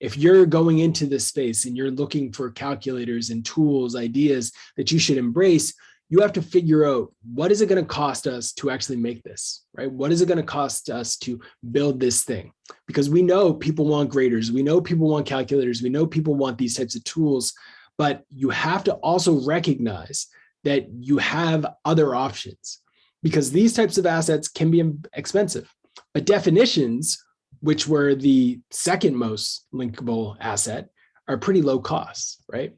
[0.00, 4.90] If you're going into this space and you're looking for calculators and tools, ideas that
[4.90, 5.74] you should embrace,
[6.10, 9.22] you have to figure out what is it going to cost us to actually make
[9.22, 9.90] this right?
[9.90, 11.40] What is it going to cost us to
[11.72, 12.52] build this thing?
[12.86, 16.58] Because we know people want graders we know people want calculators we know people want
[16.58, 17.52] these types of tools
[17.96, 20.26] but you have to also recognize
[20.64, 22.80] that you have other options
[23.22, 24.82] because these types of assets can be
[25.14, 25.72] expensive.
[26.12, 27.22] But definitions
[27.60, 30.88] which were the second most linkable asset
[31.28, 32.74] are pretty low costs right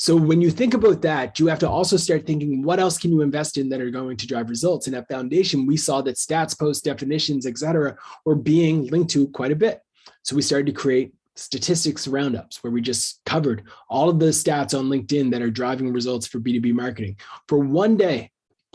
[0.00, 3.10] so when you think about that, you have to also start thinking, what else can
[3.10, 4.86] you invest in that are going to drive results?
[4.86, 9.26] And at Foundation, we saw that stats, posts, definitions, et cetera, were being linked to
[9.30, 9.80] quite a bit.
[10.22, 14.78] So we started to create statistics roundups where we just covered all of the stats
[14.78, 17.16] on LinkedIn that are driving results for B2B marketing.
[17.48, 18.30] For one day,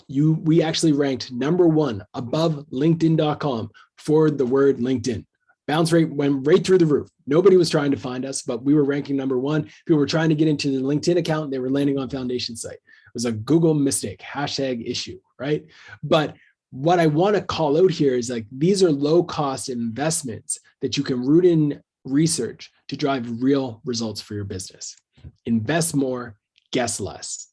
[0.09, 5.25] you we actually ranked number one above LinkedIn.com for the word LinkedIn
[5.67, 7.10] bounce rate went right through the roof.
[7.26, 9.69] Nobody was trying to find us, but we were ranking number one.
[9.86, 11.52] People were trying to get into the LinkedIn account.
[11.52, 12.73] They were landing on Foundation site.
[12.73, 15.63] It was a Google mistake, hashtag issue, right?
[16.02, 16.36] But
[16.71, 20.97] what I want to call out here is like these are low cost investments that
[20.97, 24.97] you can root in research to drive real results for your business.
[25.45, 26.36] Invest more,
[26.71, 27.47] guess less.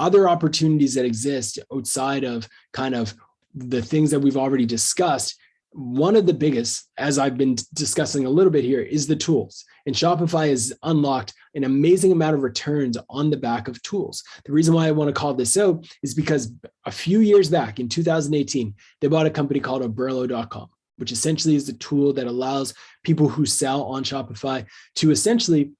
[0.00, 3.14] Other opportunities that exist outside of kind of
[3.54, 5.36] the things that we've already discussed
[5.72, 9.64] one of the biggest, as I've been discussing a little bit here, is the tools.
[9.86, 14.22] And Shopify has unlocked an amazing amount of returns on the back of tools.
[14.44, 16.52] The reason why I want to call this out is because
[16.86, 21.66] a few years back in 2018, they bought a company called Oberlo.com, which essentially is
[21.66, 25.72] the tool that allows people who sell on Shopify to essentially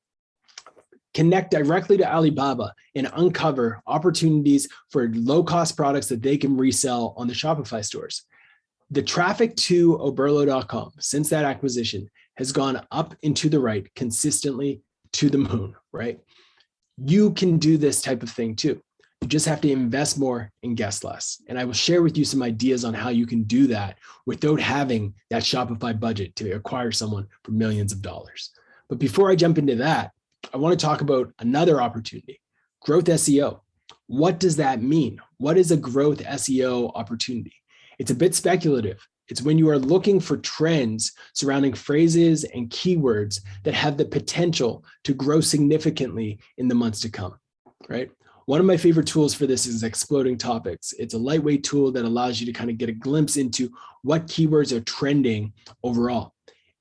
[1.14, 7.14] connect directly to Alibaba and uncover opportunities for low cost products that they can resell
[7.16, 8.24] on the Shopify stores
[8.90, 14.80] the traffic to oberlo.com since that acquisition has gone up and to the right consistently
[15.12, 16.20] to the moon, right?
[16.96, 18.80] You can do this type of thing too.
[19.20, 21.42] You just have to invest more and guess less.
[21.48, 24.60] And I will share with you some ideas on how you can do that without
[24.60, 28.50] having that Shopify budget to acquire someone for millions of dollars.
[28.88, 30.12] But before I jump into that,
[30.54, 32.40] I want to talk about another opportunity
[32.80, 33.60] growth SEO.
[34.06, 35.20] What does that mean?
[35.38, 37.57] What is a growth SEO opportunity?
[37.98, 39.06] It's a bit speculative.
[39.28, 44.84] It's when you are looking for trends surrounding phrases and keywords that have the potential
[45.04, 47.38] to grow significantly in the months to come,
[47.88, 48.10] right?
[48.46, 50.94] One of my favorite tools for this is Exploding Topics.
[50.98, 53.70] It's a lightweight tool that allows you to kind of get a glimpse into
[54.02, 56.32] what keywords are trending overall.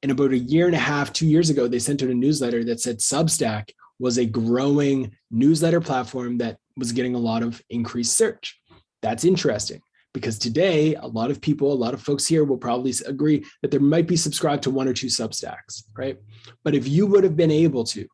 [0.02, 2.64] And about a year and a half, two years ago, they sent out a newsletter
[2.66, 8.16] that said Substack was a growing newsletter platform that was getting a lot of increased
[8.16, 8.62] search.
[9.02, 9.82] That's interesting
[10.14, 13.72] because today a lot of people a lot of folks here will probably agree that
[13.72, 16.18] there might be subscribed to one or two substacks right
[16.64, 18.08] but if you would have been able to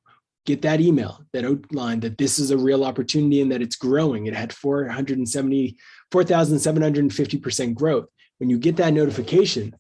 [0.46, 4.26] get that email that outlined that this is a real opportunity and that it's growing.
[4.26, 5.78] It had 470,
[6.12, 8.08] 4,750% growth.
[8.40, 9.74] When you get that notification,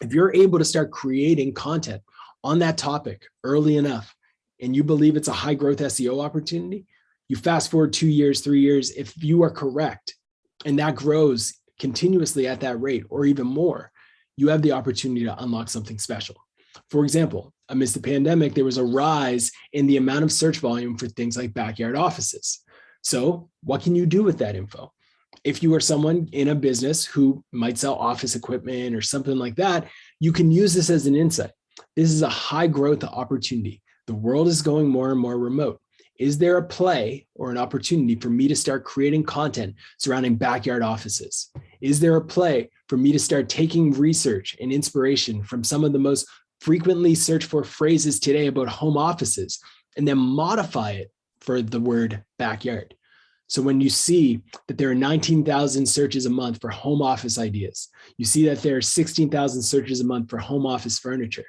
[0.00, 2.02] if you're able to start creating content
[2.42, 4.14] on that topic early enough
[4.60, 6.86] and you believe it's a high growth SEO opportunity,
[7.28, 10.14] you fast forward two years, three years, if you are correct
[10.64, 13.90] and that grows continuously at that rate or even more,
[14.36, 16.36] you have the opportunity to unlock something special.
[16.90, 20.96] For example, amidst the pandemic, there was a rise in the amount of search volume
[20.96, 22.60] for things like backyard offices.
[23.02, 24.92] So, what can you do with that info?
[25.44, 29.56] If you are someone in a business who might sell office equipment or something like
[29.56, 29.88] that,
[30.20, 31.50] you can use this as an insight.
[31.96, 33.82] This is a high growth opportunity.
[34.06, 35.80] The world is going more and more remote.
[36.18, 40.82] Is there a play or an opportunity for me to start creating content surrounding backyard
[40.82, 41.50] offices?
[41.80, 45.92] Is there a play for me to start taking research and inspiration from some of
[45.92, 46.26] the most
[46.60, 49.60] frequently searched for phrases today about home offices
[49.96, 52.94] and then modify it for the word backyard?
[53.46, 57.88] So when you see that there are 19,000 searches a month for home office ideas,
[58.16, 61.44] you see that there are 16,000 searches a month for home office furniture.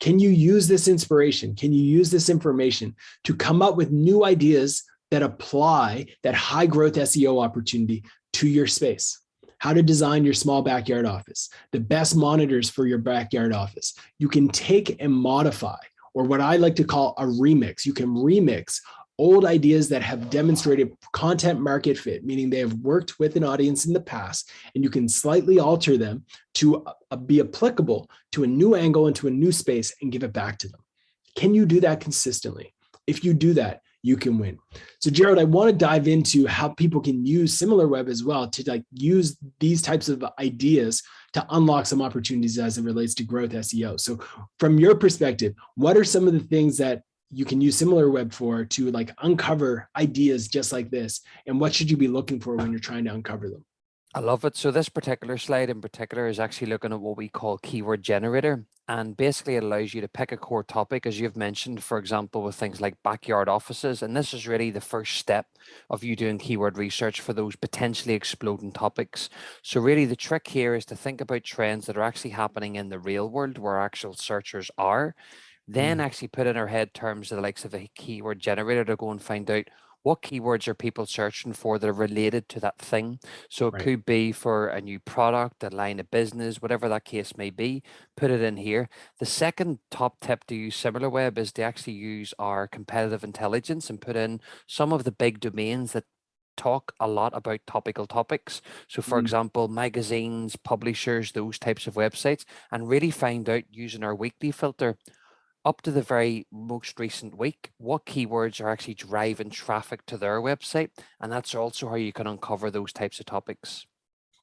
[0.00, 1.54] Can you use this inspiration?
[1.54, 6.66] Can you use this information to come up with new ideas that apply that high
[6.66, 8.02] growth SEO opportunity
[8.34, 9.20] to your space?
[9.58, 13.94] How to design your small backyard office, the best monitors for your backyard office.
[14.18, 15.76] You can take and modify,
[16.14, 17.84] or what I like to call a remix.
[17.84, 18.80] You can remix
[19.20, 23.84] old ideas that have demonstrated content market fit, meaning they have worked with an audience
[23.84, 28.46] in the past, and you can slightly alter them to uh, be applicable to a
[28.46, 30.80] new angle into a new space and give it back to them.
[31.36, 32.74] Can you do that consistently?
[33.06, 34.58] If you do that, you can win.
[35.00, 38.70] So Jared, I want to dive into how people can use SimilarWeb as well to
[38.70, 41.02] like use these types of ideas
[41.34, 44.00] to unlock some opportunities as it relates to growth SEO.
[44.00, 44.18] So
[44.58, 48.64] from your perspective, what are some of the things that you can use SimilarWeb for
[48.64, 52.70] to like uncover ideas just like this and what should you be looking for when
[52.70, 53.64] you're trying to uncover them
[54.12, 54.56] I love it.
[54.56, 58.64] So this particular slide in particular is actually looking at what we call keyword generator.
[58.88, 62.42] And basically it allows you to pick a core topic, as you've mentioned, for example,
[62.42, 64.02] with things like backyard offices.
[64.02, 65.46] And this is really the first step
[65.90, 69.30] of you doing keyword research for those potentially exploding topics.
[69.62, 72.88] So really the trick here is to think about trends that are actually happening in
[72.88, 75.14] the real world where actual searchers are
[75.74, 76.02] then mm.
[76.02, 79.10] actually put in our head terms of the likes of a keyword generator to go
[79.10, 79.64] and find out
[80.02, 83.18] what keywords are people searching for that are related to that thing.
[83.50, 83.82] So it right.
[83.82, 87.82] could be for a new product, a line of business, whatever that case may be,
[88.16, 88.88] put it in here.
[89.18, 94.00] The second top tip to use SimilarWeb is to actually use our competitive intelligence and
[94.00, 96.04] put in some of the big domains that
[96.56, 98.60] talk a lot about topical topics.
[98.88, 99.22] So, for mm.
[99.22, 104.96] example, magazines, publishers, those types of websites, and really find out using our weekly filter
[105.64, 110.40] up to the very most recent week, what keywords are actually driving traffic to their
[110.40, 110.90] website.
[111.20, 113.86] And that's also how you can uncover those types of topics.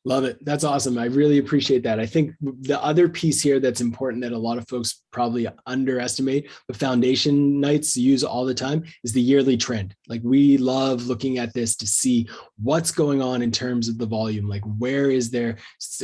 [0.08, 0.38] Love it.
[0.46, 0.98] That's awesome.
[0.98, 2.00] I really appreciate that.
[2.00, 6.50] I think the other piece here that's important that a lot of folks probably underestimate,
[6.66, 9.94] but foundation nights use all the time is the yearly trend.
[10.08, 12.30] Like we love looking at this to see
[12.64, 14.48] what's going on in terms of the volume.
[14.48, 15.58] Like where is there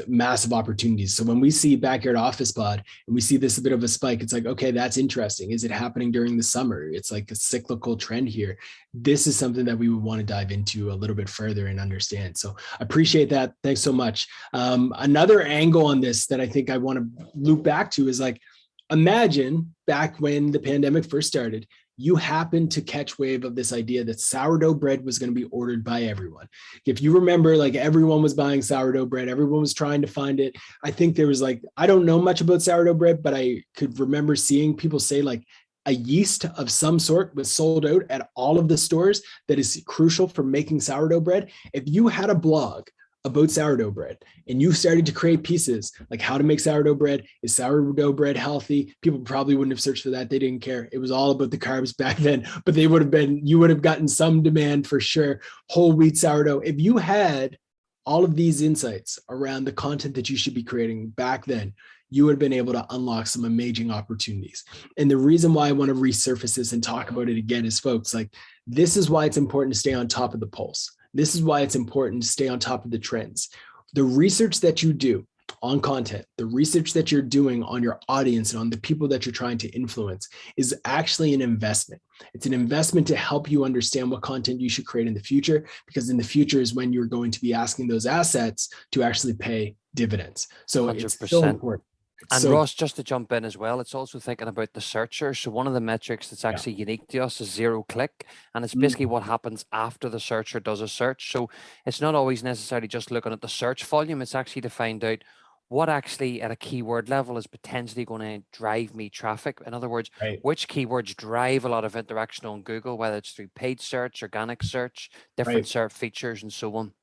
[0.06, 1.13] massive opportunities?
[1.13, 3.88] So when we see backyard office pod and we see this a bit of a
[3.88, 5.52] spike, it's like, okay, that's interesting.
[5.52, 6.89] Is it happening during the summer?
[6.89, 8.58] It's like a cyclical trend here.
[8.94, 11.80] This is something that we would want to dive into a little bit further and
[11.80, 12.38] understand.
[12.38, 13.54] So appreciate that.
[13.63, 14.27] Thanks so much.
[14.53, 18.19] Um, another angle on this that I think I want to loop back to is
[18.19, 18.41] like,
[18.89, 24.03] imagine back when the pandemic first started, you happened to catch wave of this idea
[24.03, 26.47] that sourdough bread was going to be ordered by everyone.
[26.86, 30.56] If you remember, like everyone was buying sourdough bread, everyone was trying to find it.
[30.84, 33.99] I think there was like, I don't know much about sourdough bread, but I could
[33.99, 35.43] remember seeing people say like
[35.86, 39.84] a yeast of some sort was sold out at all of the stores that is
[39.86, 41.51] crucial for making sourdough bread.
[41.73, 42.88] If you had a blog
[43.26, 47.24] about sourdough bread and you started to create pieces like how to make sourdough bread
[47.42, 48.96] is sourdough bread healthy?
[49.02, 50.30] People probably wouldn't have searched for that.
[50.30, 50.90] They didn't care.
[50.92, 53.70] It was all about the carbs back then but they would have been you would
[53.70, 55.42] have gotten some demand for sure.
[55.70, 56.60] Whole wheat sourdough.
[56.60, 57.58] If you had
[58.06, 61.74] all of these insights around the content that you should be creating back then
[62.10, 64.63] you would have been able to unlock some amazing opportunities.
[65.00, 67.80] And the reason why i want to resurface this and talk about it again is
[67.80, 68.30] folks like
[68.67, 71.62] this is why it's important to stay on top of the pulse this is why
[71.62, 73.50] it's important to stay on top of the trends.
[73.94, 75.28] The research that you do
[75.62, 79.26] on content, the research that you're doing on your audience and on the people that
[79.26, 82.02] you're trying to influence is actually an investment.
[82.34, 85.66] It's an investment to help you understand what content you should create in the future,
[85.86, 89.36] because in the future is when you're going to be asking those assets to actually
[89.36, 90.48] pay dividends.
[90.66, 91.04] So 100%.
[91.04, 91.84] it's so important.
[92.32, 95.34] And So- Ross, just to jump in as well, it's also thinking about the searcher.
[95.34, 98.76] So one of the metrics that's actually unique to us is zero click, and it's
[98.76, 98.82] Mm.
[98.82, 101.32] basically what happens after the searcher does a search.
[101.32, 101.50] So
[101.86, 105.24] it's not always necessarily just looking at the search volume; it's actually to find out
[105.70, 109.60] what actually at a keyword level is potentially going to drive me traffic.
[109.66, 110.40] In other words, Right.
[110.44, 114.62] which keywords drive a lot of interaction on Google, whether it's through paid search, organic
[114.62, 115.68] search, different Right.
[115.68, 116.94] search features, and so on.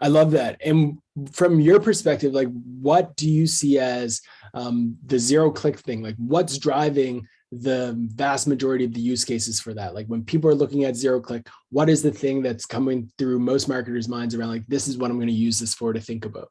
[0.00, 0.60] I love that.
[0.64, 0.98] And
[1.32, 2.48] from your perspective, like
[2.80, 4.20] what do you see as
[4.54, 6.02] um, the zero click thing?
[6.02, 9.94] Like what's driving the vast majority of the use cases for that?
[9.94, 13.38] Like when people are looking at zero click, what is the thing that's coming through
[13.40, 16.00] most marketers' minds around like this is what I'm going to use this for to
[16.00, 16.50] think about?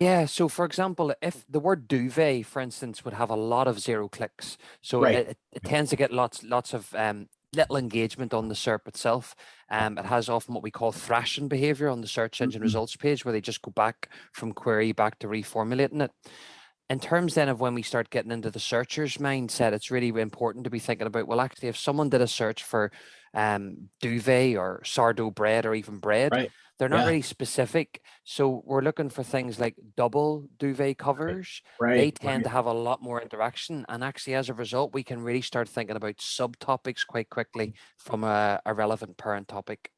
[0.00, 3.78] Yeah, so for example, if the word duvet, for instance, would have a lot of
[3.78, 5.14] zero clicks, so Right.
[5.14, 8.86] it, it, it tends to get lots lots of um, little engagement on the SERP
[8.88, 9.34] itself.
[9.70, 12.62] Um, it has often what we call thrashing behavior on the search engine Mhm.
[12.62, 16.12] results page, where they just go back from query back to reformulating it.
[16.88, 20.64] In terms then of when we start getting into the searcher's mindset, it's really important
[20.64, 22.90] to be thinking about well, actually, if someone did a search for
[23.32, 26.52] um, duvet or sourdough bread or even bread, Right.
[26.80, 27.06] They're not Yeah.
[27.08, 28.00] really specific.
[28.24, 31.60] So we're looking for things like double duvet covers.
[31.78, 31.98] Right.
[31.98, 33.84] They tend to have a lot more interaction.
[33.90, 37.74] And actually, as a result, we can really start thinking about subtopics quite quickly mm.
[37.98, 39.92] from a, a relevant parent topic.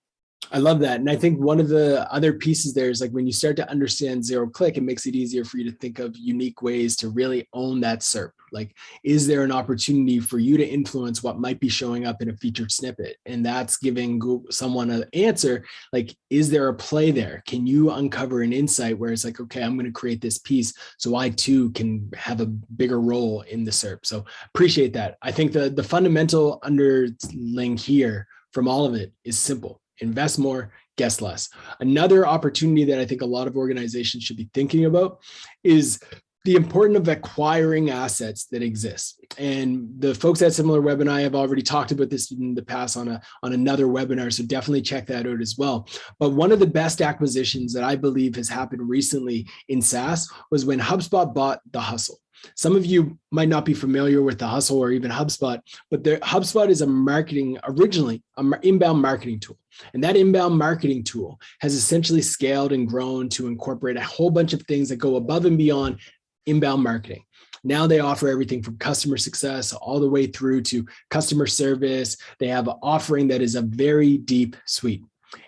[0.51, 1.01] I love that.
[1.01, 3.70] And I think one of the other pieces there is like when you start to
[3.70, 7.11] understand zero click, it makes it easier for you to think of unique ways to
[7.11, 8.32] really own that SERP.
[8.51, 12.28] Like, is there an opportunity for you to influence what might be showing up in
[12.28, 13.16] a featured snippet?
[13.24, 17.43] And that's giving Google, someone an answer like, is there a play there?
[17.47, 20.74] Can you uncover an insight where it's like, okay, I'm going to create this piece
[20.99, 24.05] so I too can have a bigger role in the SERP?
[24.05, 24.24] So
[24.55, 25.16] appreciate that.
[25.22, 30.73] I think the, the fundamental underling here from all of it is simple invest more,
[30.97, 31.49] guess less.
[31.81, 35.21] Another opportunity that I think a lot of organizations should be thinking about
[35.65, 36.01] is
[36.45, 39.25] the importance of acquiring assets that exist.
[39.39, 42.97] And the folks at SimilarWeb and I have already talked about this in the past
[42.97, 45.89] on a on another webinar, so definitely check that out as well.
[46.19, 50.67] But one of the best acquisitions that I believe has happened recently in SaaS was
[50.67, 52.19] when HubSpot bought The Hustle.
[52.57, 56.16] Some of you might not be familiar with The Hustle or even HubSpot, but the
[56.18, 59.59] HubSpot is a marketing originally an inbound marketing tool.
[59.95, 64.53] And that inbound marketing tool has essentially scaled and grown to incorporate a whole bunch
[64.53, 65.99] of things that go above and beyond
[66.47, 67.24] inbound marketing.
[67.64, 72.16] Now they offer everything from customer success all the way through to customer service.
[72.40, 75.05] They have an offering that is a very deep suite.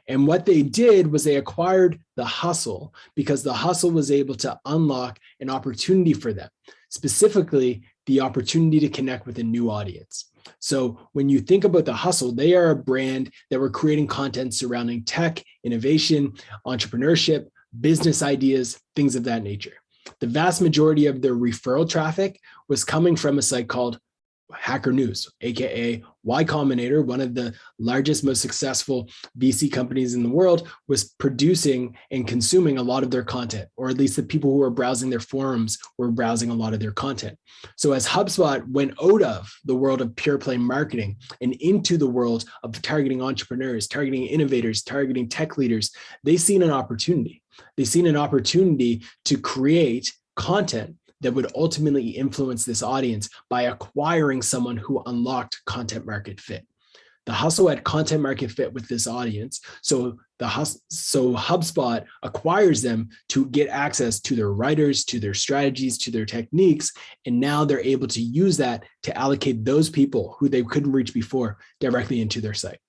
[0.08, 4.58] And what they did was they acquired the hustle because the hustle was able to
[4.64, 6.48] unlock an opportunity for them,
[6.94, 10.30] specifically the opportunity to connect with a new audience.
[10.60, 14.54] So when you think about the hustle, they are a brand that were creating content
[14.54, 16.34] surrounding tech, innovation,
[16.66, 17.48] entrepreneurship,
[17.80, 19.72] business ideas, things of that nature.
[20.20, 22.38] The vast majority of their referral traffic
[22.68, 23.98] was coming from a site called
[24.52, 30.28] Hacker News, aka Y Combinator, one of the largest, most successful VC companies in the
[30.28, 34.50] world, was producing and consuming a lot of their content, or at least the people
[34.50, 37.38] who were browsing their forums were browsing a lot of their content.
[37.76, 42.08] So as HubSpot went out of the world of pure play marketing and into the
[42.08, 45.90] world of targeting entrepreneurs, targeting innovators, targeting tech leaders,
[46.22, 47.42] they seen an opportunity.
[47.76, 54.42] They seen an opportunity to create content that would ultimately influence this audience by acquiring
[54.42, 56.66] someone who unlocked content market fit.
[57.24, 59.62] The hustle had content market fit with this audience.
[59.80, 65.32] So the hus- so HubSpot acquires them to get access to their writers, to their
[65.32, 66.92] strategies, to their techniques,
[67.24, 71.14] and now they're able to use that to allocate those people who they couldn't reach
[71.14, 72.80] before directly into their site.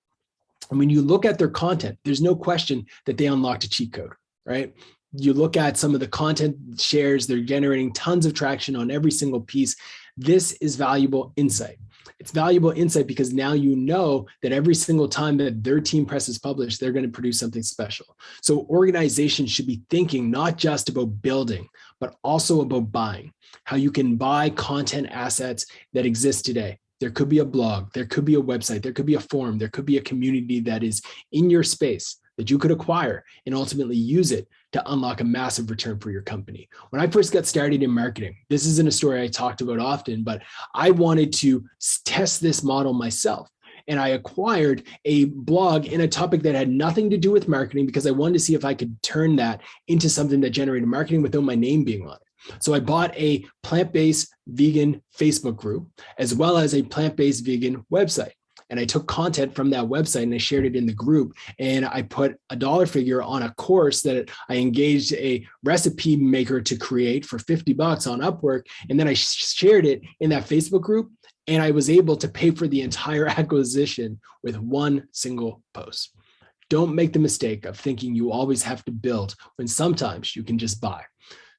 [0.68, 3.94] And when you look at their content, there's no question that they unlocked a cheat
[3.94, 4.12] code,
[4.44, 4.74] right?
[5.18, 9.10] You look at some of the content shares, they're generating tons of traction on every
[9.10, 9.76] single piece.
[10.16, 11.78] This is valuable insight.
[12.18, 16.38] It's valuable insight because now you know that every single time that their team presses
[16.38, 18.16] publish, they're going to produce something special.
[18.42, 21.68] So organizations should be thinking not just about building,
[22.00, 23.32] but also about buying,
[23.64, 26.78] how you can buy content assets that exist today.
[27.00, 29.58] There could be a blog, there could be a website, there could be a forum,
[29.58, 31.02] there could be a community that is
[31.32, 35.70] in your space that you could acquire and ultimately use it to unlock a massive
[35.70, 36.68] return for your company.
[36.90, 40.22] When I first got started in marketing, this isn't a story I talked about often,
[40.22, 40.42] but
[40.74, 41.64] I wanted to
[42.04, 43.50] test this model myself.
[43.88, 47.86] And I acquired a blog in a topic that had nothing to do with marketing
[47.86, 51.22] because I wanted to see if I could turn that into something that generated marketing
[51.22, 52.62] without my name being on it.
[52.62, 57.44] So I bought a plant based vegan Facebook group as well as a plant based
[57.44, 58.32] vegan website.
[58.70, 61.34] And I took content from that website and I shared it in the group.
[61.58, 66.60] And I put a dollar figure on a course that I engaged a recipe maker
[66.60, 68.66] to create for 50 bucks on Upwork.
[68.88, 71.10] And then I shared it in that Facebook group.
[71.48, 76.12] And I was able to pay for the entire acquisition with one single post.
[76.68, 80.58] Don't make the mistake of thinking you always have to build when sometimes you can
[80.58, 81.04] just buy.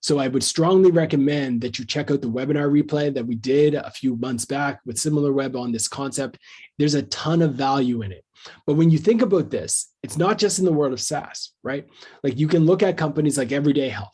[0.02, 3.76] So I would strongly recommend that you check out the webinar replay that we did
[3.76, 6.38] a few months back with SimilarWeb on this concept.
[6.78, 8.24] There's a ton of value in it.
[8.66, 11.88] But when you think about this, it's not just in the world of SaaS, right?
[12.24, 14.14] Like you can look at companies like Everyday Health.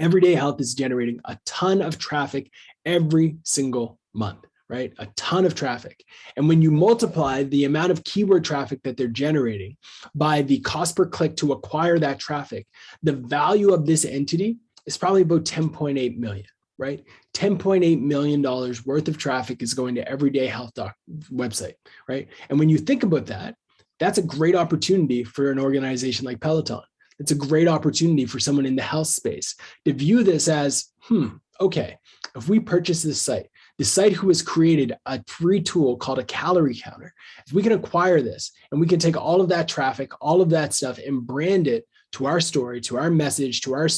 [0.00, 2.50] Everyday Health is generating a ton of traffic
[2.84, 4.92] every single month right?
[4.98, 6.04] A ton of traffic.
[6.36, 9.76] And when you multiply the amount of keyword traffic that they're generating
[10.14, 12.68] by the cost per click to acquire that traffic,
[13.02, 16.46] the value of this entity is probably about 10.8 million,
[16.78, 17.04] right?
[17.34, 20.94] 10.8 million dollars worth of traffic is going to everyday health doc
[21.32, 21.74] website,
[22.08, 22.28] right?
[22.48, 23.54] And when you think about that,
[23.98, 26.80] that's a great opportunity for an organization like Peloton.
[27.18, 29.54] It's a great opportunity for someone in the health space
[29.84, 31.28] to view this as, hmm,
[31.60, 31.98] okay,
[32.34, 36.24] if we purchase this site, the site who has created a free tool called a
[36.24, 37.12] calorie counter,
[37.46, 40.50] if we can acquire this and we can take all of that traffic, all of
[40.50, 43.88] that stuff and brand it to our story, to our message, to our,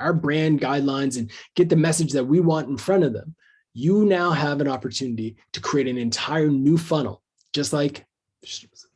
[0.00, 3.34] our brand guidelines, and get the message that we want in front of them,
[3.74, 7.22] you now have an opportunity to create an entire new funnel,
[7.52, 8.04] just like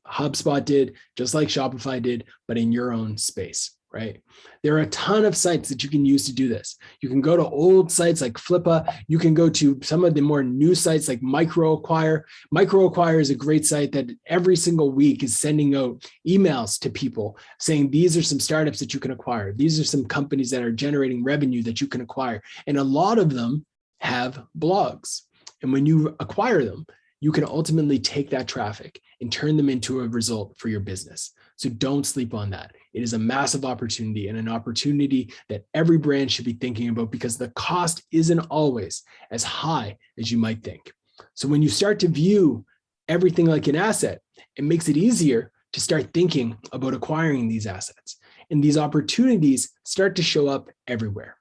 [0.07, 4.21] HubSpot did, just like Shopify did, but in your own space right?
[4.63, 6.77] There are a ton of sites that you can use to do this.
[7.01, 8.93] You can go to old sites like Flippa.
[9.07, 12.23] You can go to some of the more new sites like MicroAcquire.
[12.53, 17.39] MicroAcquire is a great site that every single week is sending out emails to people
[17.61, 19.53] saying these are some startups that you can acquire.
[19.53, 22.43] These are some companies that are generating revenue that you can acquire.
[22.67, 23.65] And a lot of them
[24.01, 25.23] have blogs.
[25.63, 26.85] And when you acquire them,
[27.21, 31.33] you can ultimately take that traffic and turn them into a result for your business.
[31.57, 32.73] So don't sleep on that.
[32.95, 37.11] It is a massive opportunity and an opportunity that every brand should be thinking about
[37.11, 40.93] because the cost isn't always as high as you might think.
[41.35, 42.65] So when you start to view
[43.09, 44.21] everything like an asset,
[44.57, 48.17] it makes it easier to start thinking about acquiring these assets.
[48.51, 51.37] And these opportunities start to show up everywhere.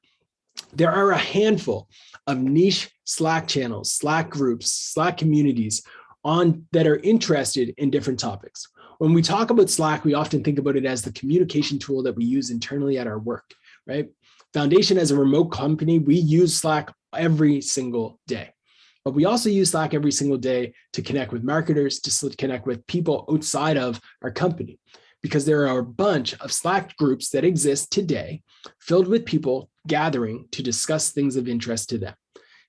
[0.74, 1.88] There are a handful
[2.26, 5.84] of niche Slack channels, Slack groups, Slack communities
[6.24, 8.68] on that are interested in different topics.
[9.04, 12.16] When we talk about Slack, we often think about it as the communication tool that
[12.16, 13.44] we use internally at our work,
[13.86, 14.08] right?
[14.54, 18.54] Foundation as a remote company, we use Slack every single day.
[19.04, 22.88] But we also use Slack every single day to connect with marketers, to connect with
[22.88, 24.80] people outside of our company,
[25.22, 28.42] because there are a bunch of Slack groups that exist today
[28.80, 32.16] filled with people gathering to discuss things of interest to them.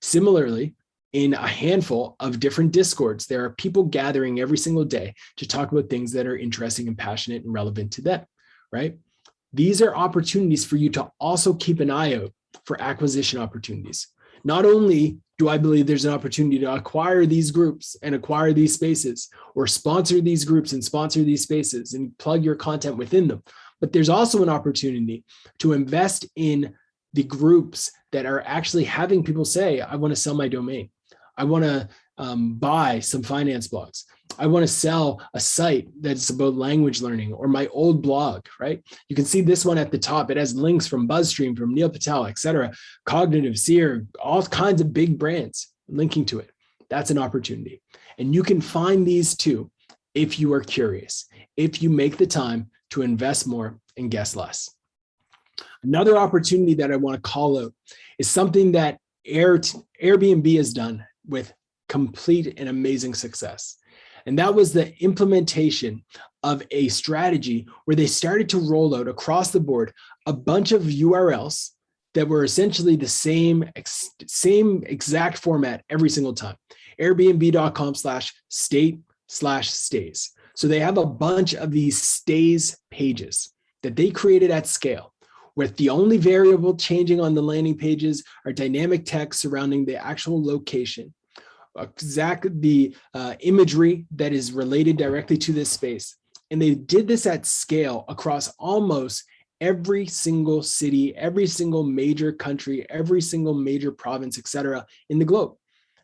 [0.03, 0.75] Similarly,
[1.15, 3.27] in a handful of different discords.
[3.27, 6.99] There are people gathering every single day to talk about things that are interesting and
[6.99, 8.27] passionate and relevant to them,
[8.73, 8.99] right?
[9.53, 12.33] These are opportunities for you to also keep an eye out
[12.67, 14.09] for acquisition opportunities.
[14.43, 18.75] Not only do I believe there's an opportunity to acquire these groups and acquire these
[18.75, 23.45] spaces or sponsor these groups and sponsor these spaces and plug your content within them,
[23.81, 25.25] but there's also an opportunity
[25.61, 26.75] to invest in
[27.13, 30.91] the groups that are actually having people say, I want to sell my domain.
[31.37, 34.05] I want to um, buy some finance blogs.
[34.39, 38.83] I want to sell a site that's about language learning or my old blog, right?
[39.09, 40.31] You can see this one at the top.
[40.31, 42.73] It has links from BuzzStream, from Neil Patel, et cetera,
[43.05, 46.51] Cognitive, Seer, all kinds of big brands linking to it.
[46.89, 47.83] That's an opportunity.
[48.19, 49.71] And you can find these too
[50.15, 51.27] if you are curious,
[51.57, 54.71] if you make the time to invest more and guess less.
[55.83, 57.73] Another opportunity that I want to call out
[58.19, 59.59] is something that Air,
[60.03, 61.53] Airbnb has done with
[61.89, 63.77] complete and amazing success.
[64.27, 66.05] And that was the implementation
[66.43, 69.93] of a strategy where they started to roll out across the board
[70.27, 71.71] a bunch of URLs
[72.15, 73.65] that were essentially the same
[74.27, 76.57] same exact format every single time.
[77.01, 80.33] Airbnb.com slash state slash stays.
[80.55, 83.53] So they have a bunch of these stays pages
[83.83, 85.13] that they created at scale
[85.57, 90.45] with the only variable changing on the landing pages are dynamic text surrounding the actual
[90.45, 91.15] location,
[91.77, 96.17] Exactly the uh, imagery that is related directly to this space.
[96.51, 99.25] And they did this at scale across almost
[99.61, 105.25] every single city, every single major country, every single major province, et cetera, in the
[105.25, 105.55] globe.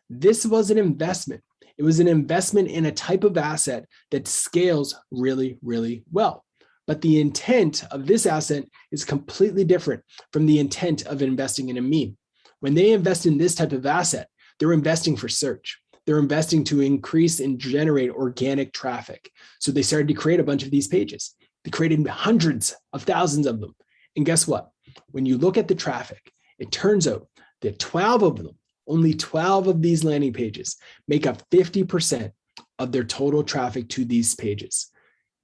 [0.09, 1.41] This was an investment.
[1.77, 6.43] It was an investment in a type of asset that scales really, really well.
[6.87, 10.03] But the intent of this asset is completely different
[10.33, 12.17] from the intent of investing in a meme.
[12.59, 14.27] When they invest in this type of asset,
[14.59, 15.79] they're investing for search.
[16.05, 19.31] They're investing to increase and generate organic traffic.
[19.59, 21.35] So they started to create a bunch of these pages.
[21.63, 23.75] They created hundreds of thousands of them.
[24.15, 24.69] And guess what?
[25.11, 27.27] When you look at the traffic, it turns out
[27.61, 28.57] that 12 of them,
[28.87, 30.77] only 12 of these landing pages,
[31.07, 32.31] make up 50%
[32.79, 34.87] of their total traffic to these pages.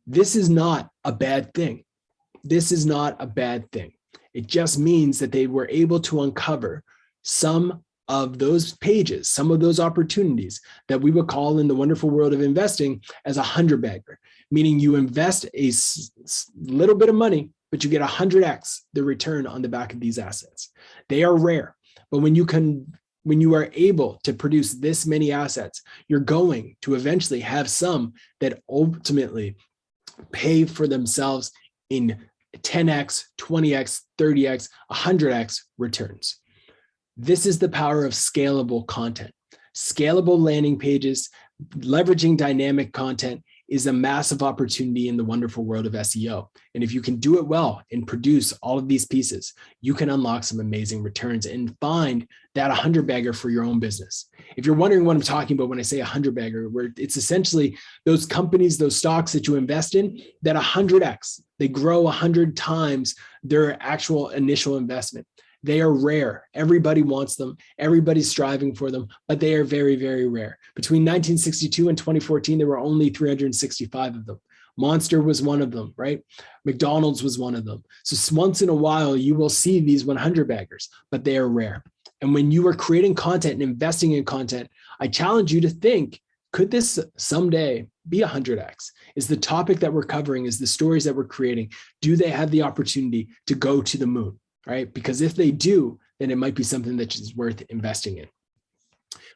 [0.08, 1.84] This is not a bad thing.
[2.44, 3.92] This is not a bad thing.
[4.34, 6.84] It just means that they were able to uncover
[7.24, 12.10] some of those pages, some of those opportunities that we would call in the wonderful
[12.10, 14.18] world of investing as a hundred bagger,
[14.50, 15.72] meaning you invest a
[16.56, 19.92] little bit of money, but you get a hundred X the return on the back
[19.92, 20.72] of these assets.
[21.10, 21.76] They are rare,
[22.10, 22.94] but when you can,
[23.24, 28.14] when you are able to produce this many assets, you're going to eventually have some
[28.40, 29.58] that ultimately
[30.32, 31.52] pay for themselves
[31.90, 32.18] in
[32.58, 36.40] 10x, 20x, 30x, 100x returns.
[37.16, 39.32] This is the power of scalable content.
[39.76, 41.30] Scalable landing pages,
[41.78, 46.48] leveraging dynamic content is a massive opportunity in the wonderful world of SEO.
[46.74, 50.10] And if you can do it well and produce all of these pieces, you can
[50.10, 54.30] unlock some amazing returns and find that 100 bagger for your own business.
[54.56, 57.78] If you're wondering what I'm talking about when I say 100 bagger, where it's essentially
[58.06, 63.82] those companies, those stocks that you invest in that 100x, they grow 100 times their
[63.82, 65.28] actual initial investment.
[65.64, 66.48] They are rare.
[66.54, 67.58] Everybody wants them.
[67.78, 70.58] Everybody's striving for them, but they are very, very rare.
[70.76, 74.40] Between 1962 and 2014, there were only 365 of them.
[74.78, 76.22] Monster was one of them, right?
[76.64, 77.84] McDonald's was one of them.
[78.04, 81.84] So once in a while, you will see these 100 baggers, but they are rare.
[82.22, 86.22] And when you are creating content and investing in content, I challenge you to think
[86.54, 88.92] could this someday be 100x?
[89.16, 92.52] Is the topic that we're covering, is the stories that we're creating, do they have
[92.52, 94.40] the opportunity to go to the moon?
[94.68, 94.94] Right?
[94.94, 98.28] Because if they do, then it might be something that is worth investing in.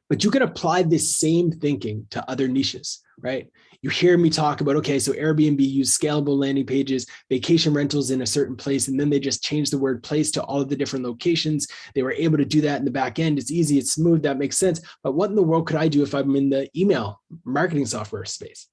[0.10, 3.50] But you can apply this same thinking to other niches, right?
[3.82, 8.22] You hear me talk about, okay, so Airbnb use scalable landing pages, vacation rentals in
[8.22, 10.76] a certain place, and then they just changed the word place to all of the
[10.76, 11.66] different locations.
[11.96, 13.40] They were able to do that in the back end.
[13.40, 14.82] It's easy, it's smooth, that makes sense.
[15.02, 18.26] But what in the world could I do if I'm in the email marketing software
[18.26, 18.68] space?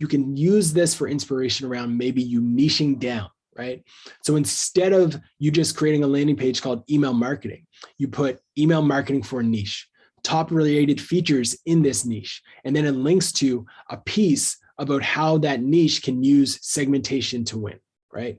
[0.00, 3.82] You can use this for inspiration around maybe you niching down right?
[4.22, 7.66] So instead of you just creating a landing page called email marketing,
[7.98, 9.88] you put email marketing for a niche,
[10.22, 15.38] top related features in this niche, and then it links to a piece about how
[15.38, 17.78] that niche can use segmentation to win,
[18.12, 18.38] right?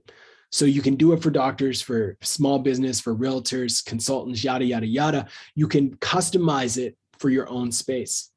[0.52, 4.86] So you can do it for doctors, for small business, for realtors, consultants, yada, yada,
[4.86, 5.28] yada.
[5.54, 8.32] You can customize it for your own space.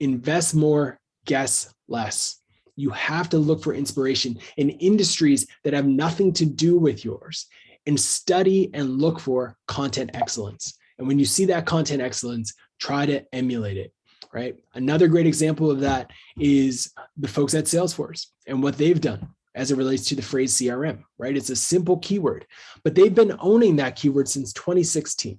[0.00, 2.40] Invest more, guess less
[2.78, 7.46] you have to look for inspiration in industries that have nothing to do with yours
[7.86, 10.78] and study and look for content excellence.
[10.98, 13.92] And when you see that content excellence, try to emulate it,
[14.32, 14.56] right?
[14.74, 19.72] Another great example of that is the folks at Salesforce and what they've done as
[19.72, 21.36] it relates to the phrase CRM, right?
[21.36, 22.46] It's a simple keyword,
[22.84, 25.36] but they've been owning that keyword since 2016.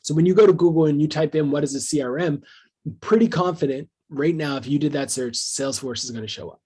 [0.00, 2.42] So when you go to Google and you type in what is a CRM,
[2.86, 6.50] I'm pretty confident right now, if you did that search, Salesforce is going to show
[6.50, 6.60] up.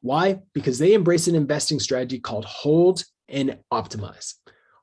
[0.00, 0.40] Why?
[0.52, 4.34] Because they embrace an investing strategy called hold and optimize.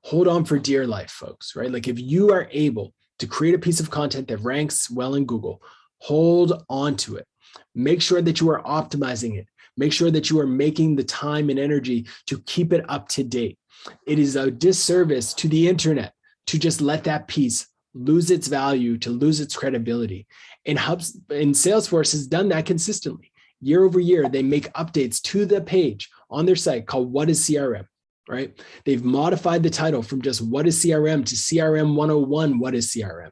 [0.03, 1.71] Hold on for dear life, folks, right?
[1.71, 5.25] Like if you are able to create a piece of content that ranks well in
[5.25, 5.61] Google,
[5.99, 7.25] hold on to it.
[7.73, 9.47] Make sure that you are optimizing it.
[9.77, 13.23] Make sure that you are making the time and energy to keep it up to
[13.23, 13.57] date.
[14.05, 16.13] It is a disservice to the internet
[16.47, 20.27] to just let that piece lose its value, to lose its credibility.
[20.65, 23.31] And Hubs and Salesforce has done that consistently.
[23.61, 27.41] Year over year, they make updates to the page on their site called What is
[27.47, 27.85] CRM?
[28.27, 28.59] Right?
[28.85, 33.31] They've modified the title from just What is CRM to CRM 101 What is CRM?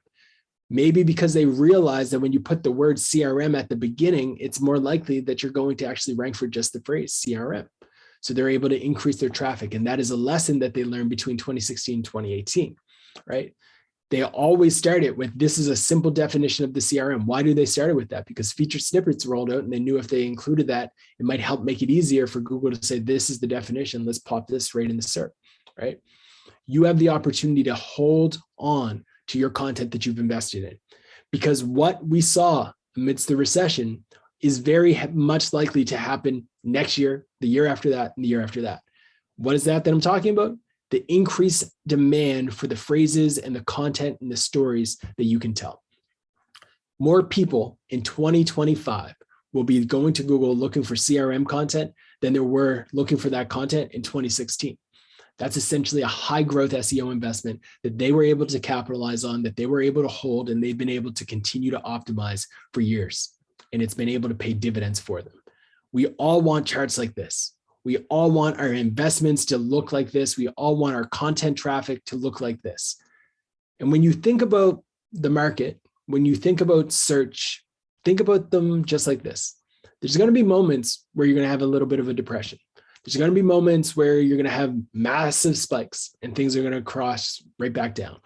[0.69, 4.61] Maybe because they realize that when you put the word CRM at the beginning, it's
[4.61, 7.67] more likely that you're going to actually rank for just the phrase CRM.
[8.21, 9.73] So they're able to increase their traffic.
[9.73, 12.75] And that is a lesson that they learned between 2016 and 2018,
[13.25, 13.53] right?
[14.11, 17.25] They always start it with this is a simple definition of the CRM.
[17.25, 18.25] Why do they start it with that?
[18.25, 21.63] Because feature snippets rolled out and they knew if they included that, it might help
[21.63, 24.05] make it easier for Google to say, this is the definition.
[24.05, 25.29] Let's pop this right in the SERP,
[25.79, 26.01] right?
[26.67, 30.77] You have the opportunity to hold on to your content that you've invested in.
[31.31, 34.03] Because what we saw amidst the recession
[34.41, 38.41] is very much likely to happen next year, the year after that, and the year
[38.41, 38.81] after that.
[39.37, 40.57] What is that that I'm talking about?
[40.91, 45.53] The increased demand for the phrases and the content and the stories that you can
[45.53, 45.81] tell.
[46.99, 49.15] More people in 2025
[49.53, 53.49] will be going to Google looking for CRM content than there were looking for that
[53.49, 54.77] content in 2016.
[55.37, 59.55] That's essentially a high growth SEO investment that they were able to capitalize on, that
[59.55, 63.31] they were able to hold, and they've been able to continue to optimize for years.
[63.73, 65.33] And it's been able to pay dividends for them.
[65.91, 67.55] We all want charts like this.
[67.83, 70.37] We all want our investments to look like this.
[70.37, 72.97] We all want our content traffic to look like this.
[73.79, 77.63] And when you think about the market, when you think about search,
[78.05, 79.55] think about them just like this.
[80.01, 82.13] There's going to be moments where you're going to have a little bit of a
[82.13, 82.59] depression.
[83.03, 86.61] There's going to be moments where you're going to have massive spikes and things are
[86.61, 88.19] going to cross right back down.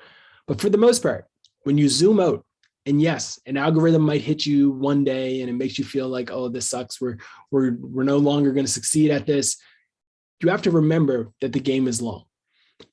[0.48, 1.26] But for the most part,
[1.64, 2.46] when you zoom out,
[2.86, 6.30] and yes, an algorithm might hit you one day and it makes you feel like,
[6.32, 7.02] oh, this sucks.
[7.02, 7.18] We're
[7.50, 9.58] we're we're no longer going to succeed at this.
[10.42, 12.26] You have to remember that the game is long.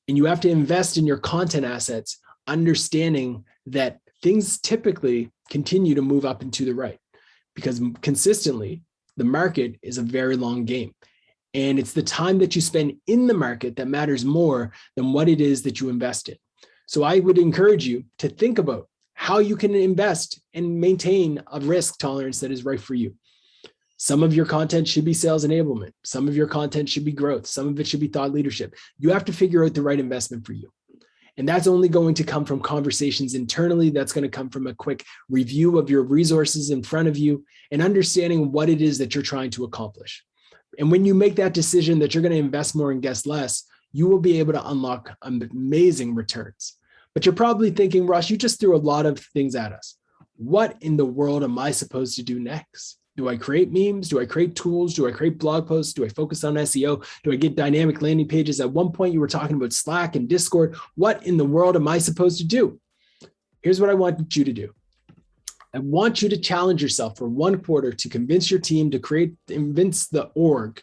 [0.07, 6.01] And you have to invest in your content assets, understanding that things typically continue to
[6.01, 6.97] move up and to the right
[7.53, 8.81] because consistently
[9.17, 10.95] the market is a very long game.
[11.53, 15.29] And it's the time that you spend in the market that matters more than what
[15.29, 16.37] it is that you invest in.
[16.87, 18.87] So I would encourage you to think about
[19.23, 23.15] how you can invest and maintain a risk tolerance that is right for you.
[23.95, 25.93] Some of your content should be sales enablement.
[26.03, 27.47] Some of your content should be growth.
[27.47, 28.75] Some of it should be thought leadership.
[28.97, 30.73] You have to figure out the right investment for you.
[31.37, 33.91] And that's only going to come from conversations internally.
[33.91, 37.45] That's going to come from a quick review of your resources in front of you
[37.71, 40.21] and understanding what it is that you're trying to accomplish.
[40.79, 43.63] And when you make that decision that you're going to invest more and guess less,
[43.93, 46.77] you will be able to unlock amazing returns.
[47.13, 49.97] But you're probably thinking, Ross, you just threw a lot of things at us.
[50.35, 52.97] What in the world am I supposed to do next?
[53.15, 54.09] Do I create memes?
[54.09, 54.95] Do I create tools?
[54.95, 55.93] Do I create blog posts?
[55.93, 57.05] Do I focus on SEO?
[57.23, 58.59] Do I get dynamic landing pages?
[58.59, 60.75] At one point, you were talking about Slack and Discord.
[60.95, 62.79] What in the world am I supposed to do?
[63.61, 64.73] Here's what I want you to do
[65.75, 69.35] I want you to challenge yourself for one quarter to convince your team to create,
[69.47, 70.81] convince the org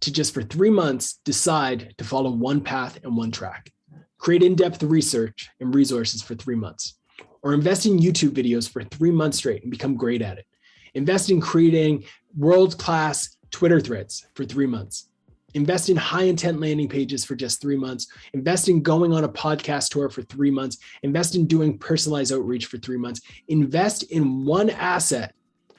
[0.00, 3.72] to just for three months decide to follow one path and one track.
[4.18, 6.94] Create in depth research and resources for three months,
[7.42, 10.46] or invest in YouTube videos for three months straight and become great at it.
[10.94, 12.04] Invest in creating
[12.36, 15.08] world class Twitter threads for three months.
[15.54, 18.06] Invest in high intent landing pages for just three months.
[18.34, 20.76] Invest in going on a podcast tour for three months.
[21.02, 23.22] Invest in doing personalized outreach for three months.
[23.48, 25.34] Invest in one asset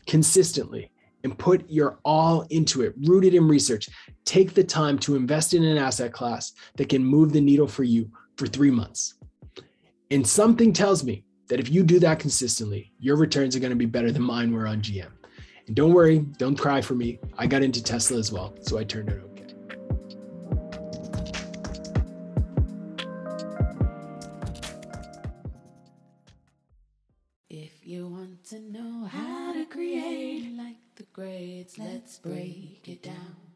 [0.08, 0.90] consistently
[1.24, 3.90] and put your all into it, rooted in research.
[4.26, 7.84] Take the time to invest in an asset class that can move the needle for
[7.84, 9.16] you for three months.
[10.12, 13.76] And something tells me that if you do that consistently, your returns are going to
[13.76, 15.12] be better than mine were on GM.
[15.68, 17.20] And don't worry, don't cry for me.
[17.38, 19.34] I got into Tesla as well, so I turned it okay.
[27.50, 33.47] If you want to know how to create like the grades, let's break it down.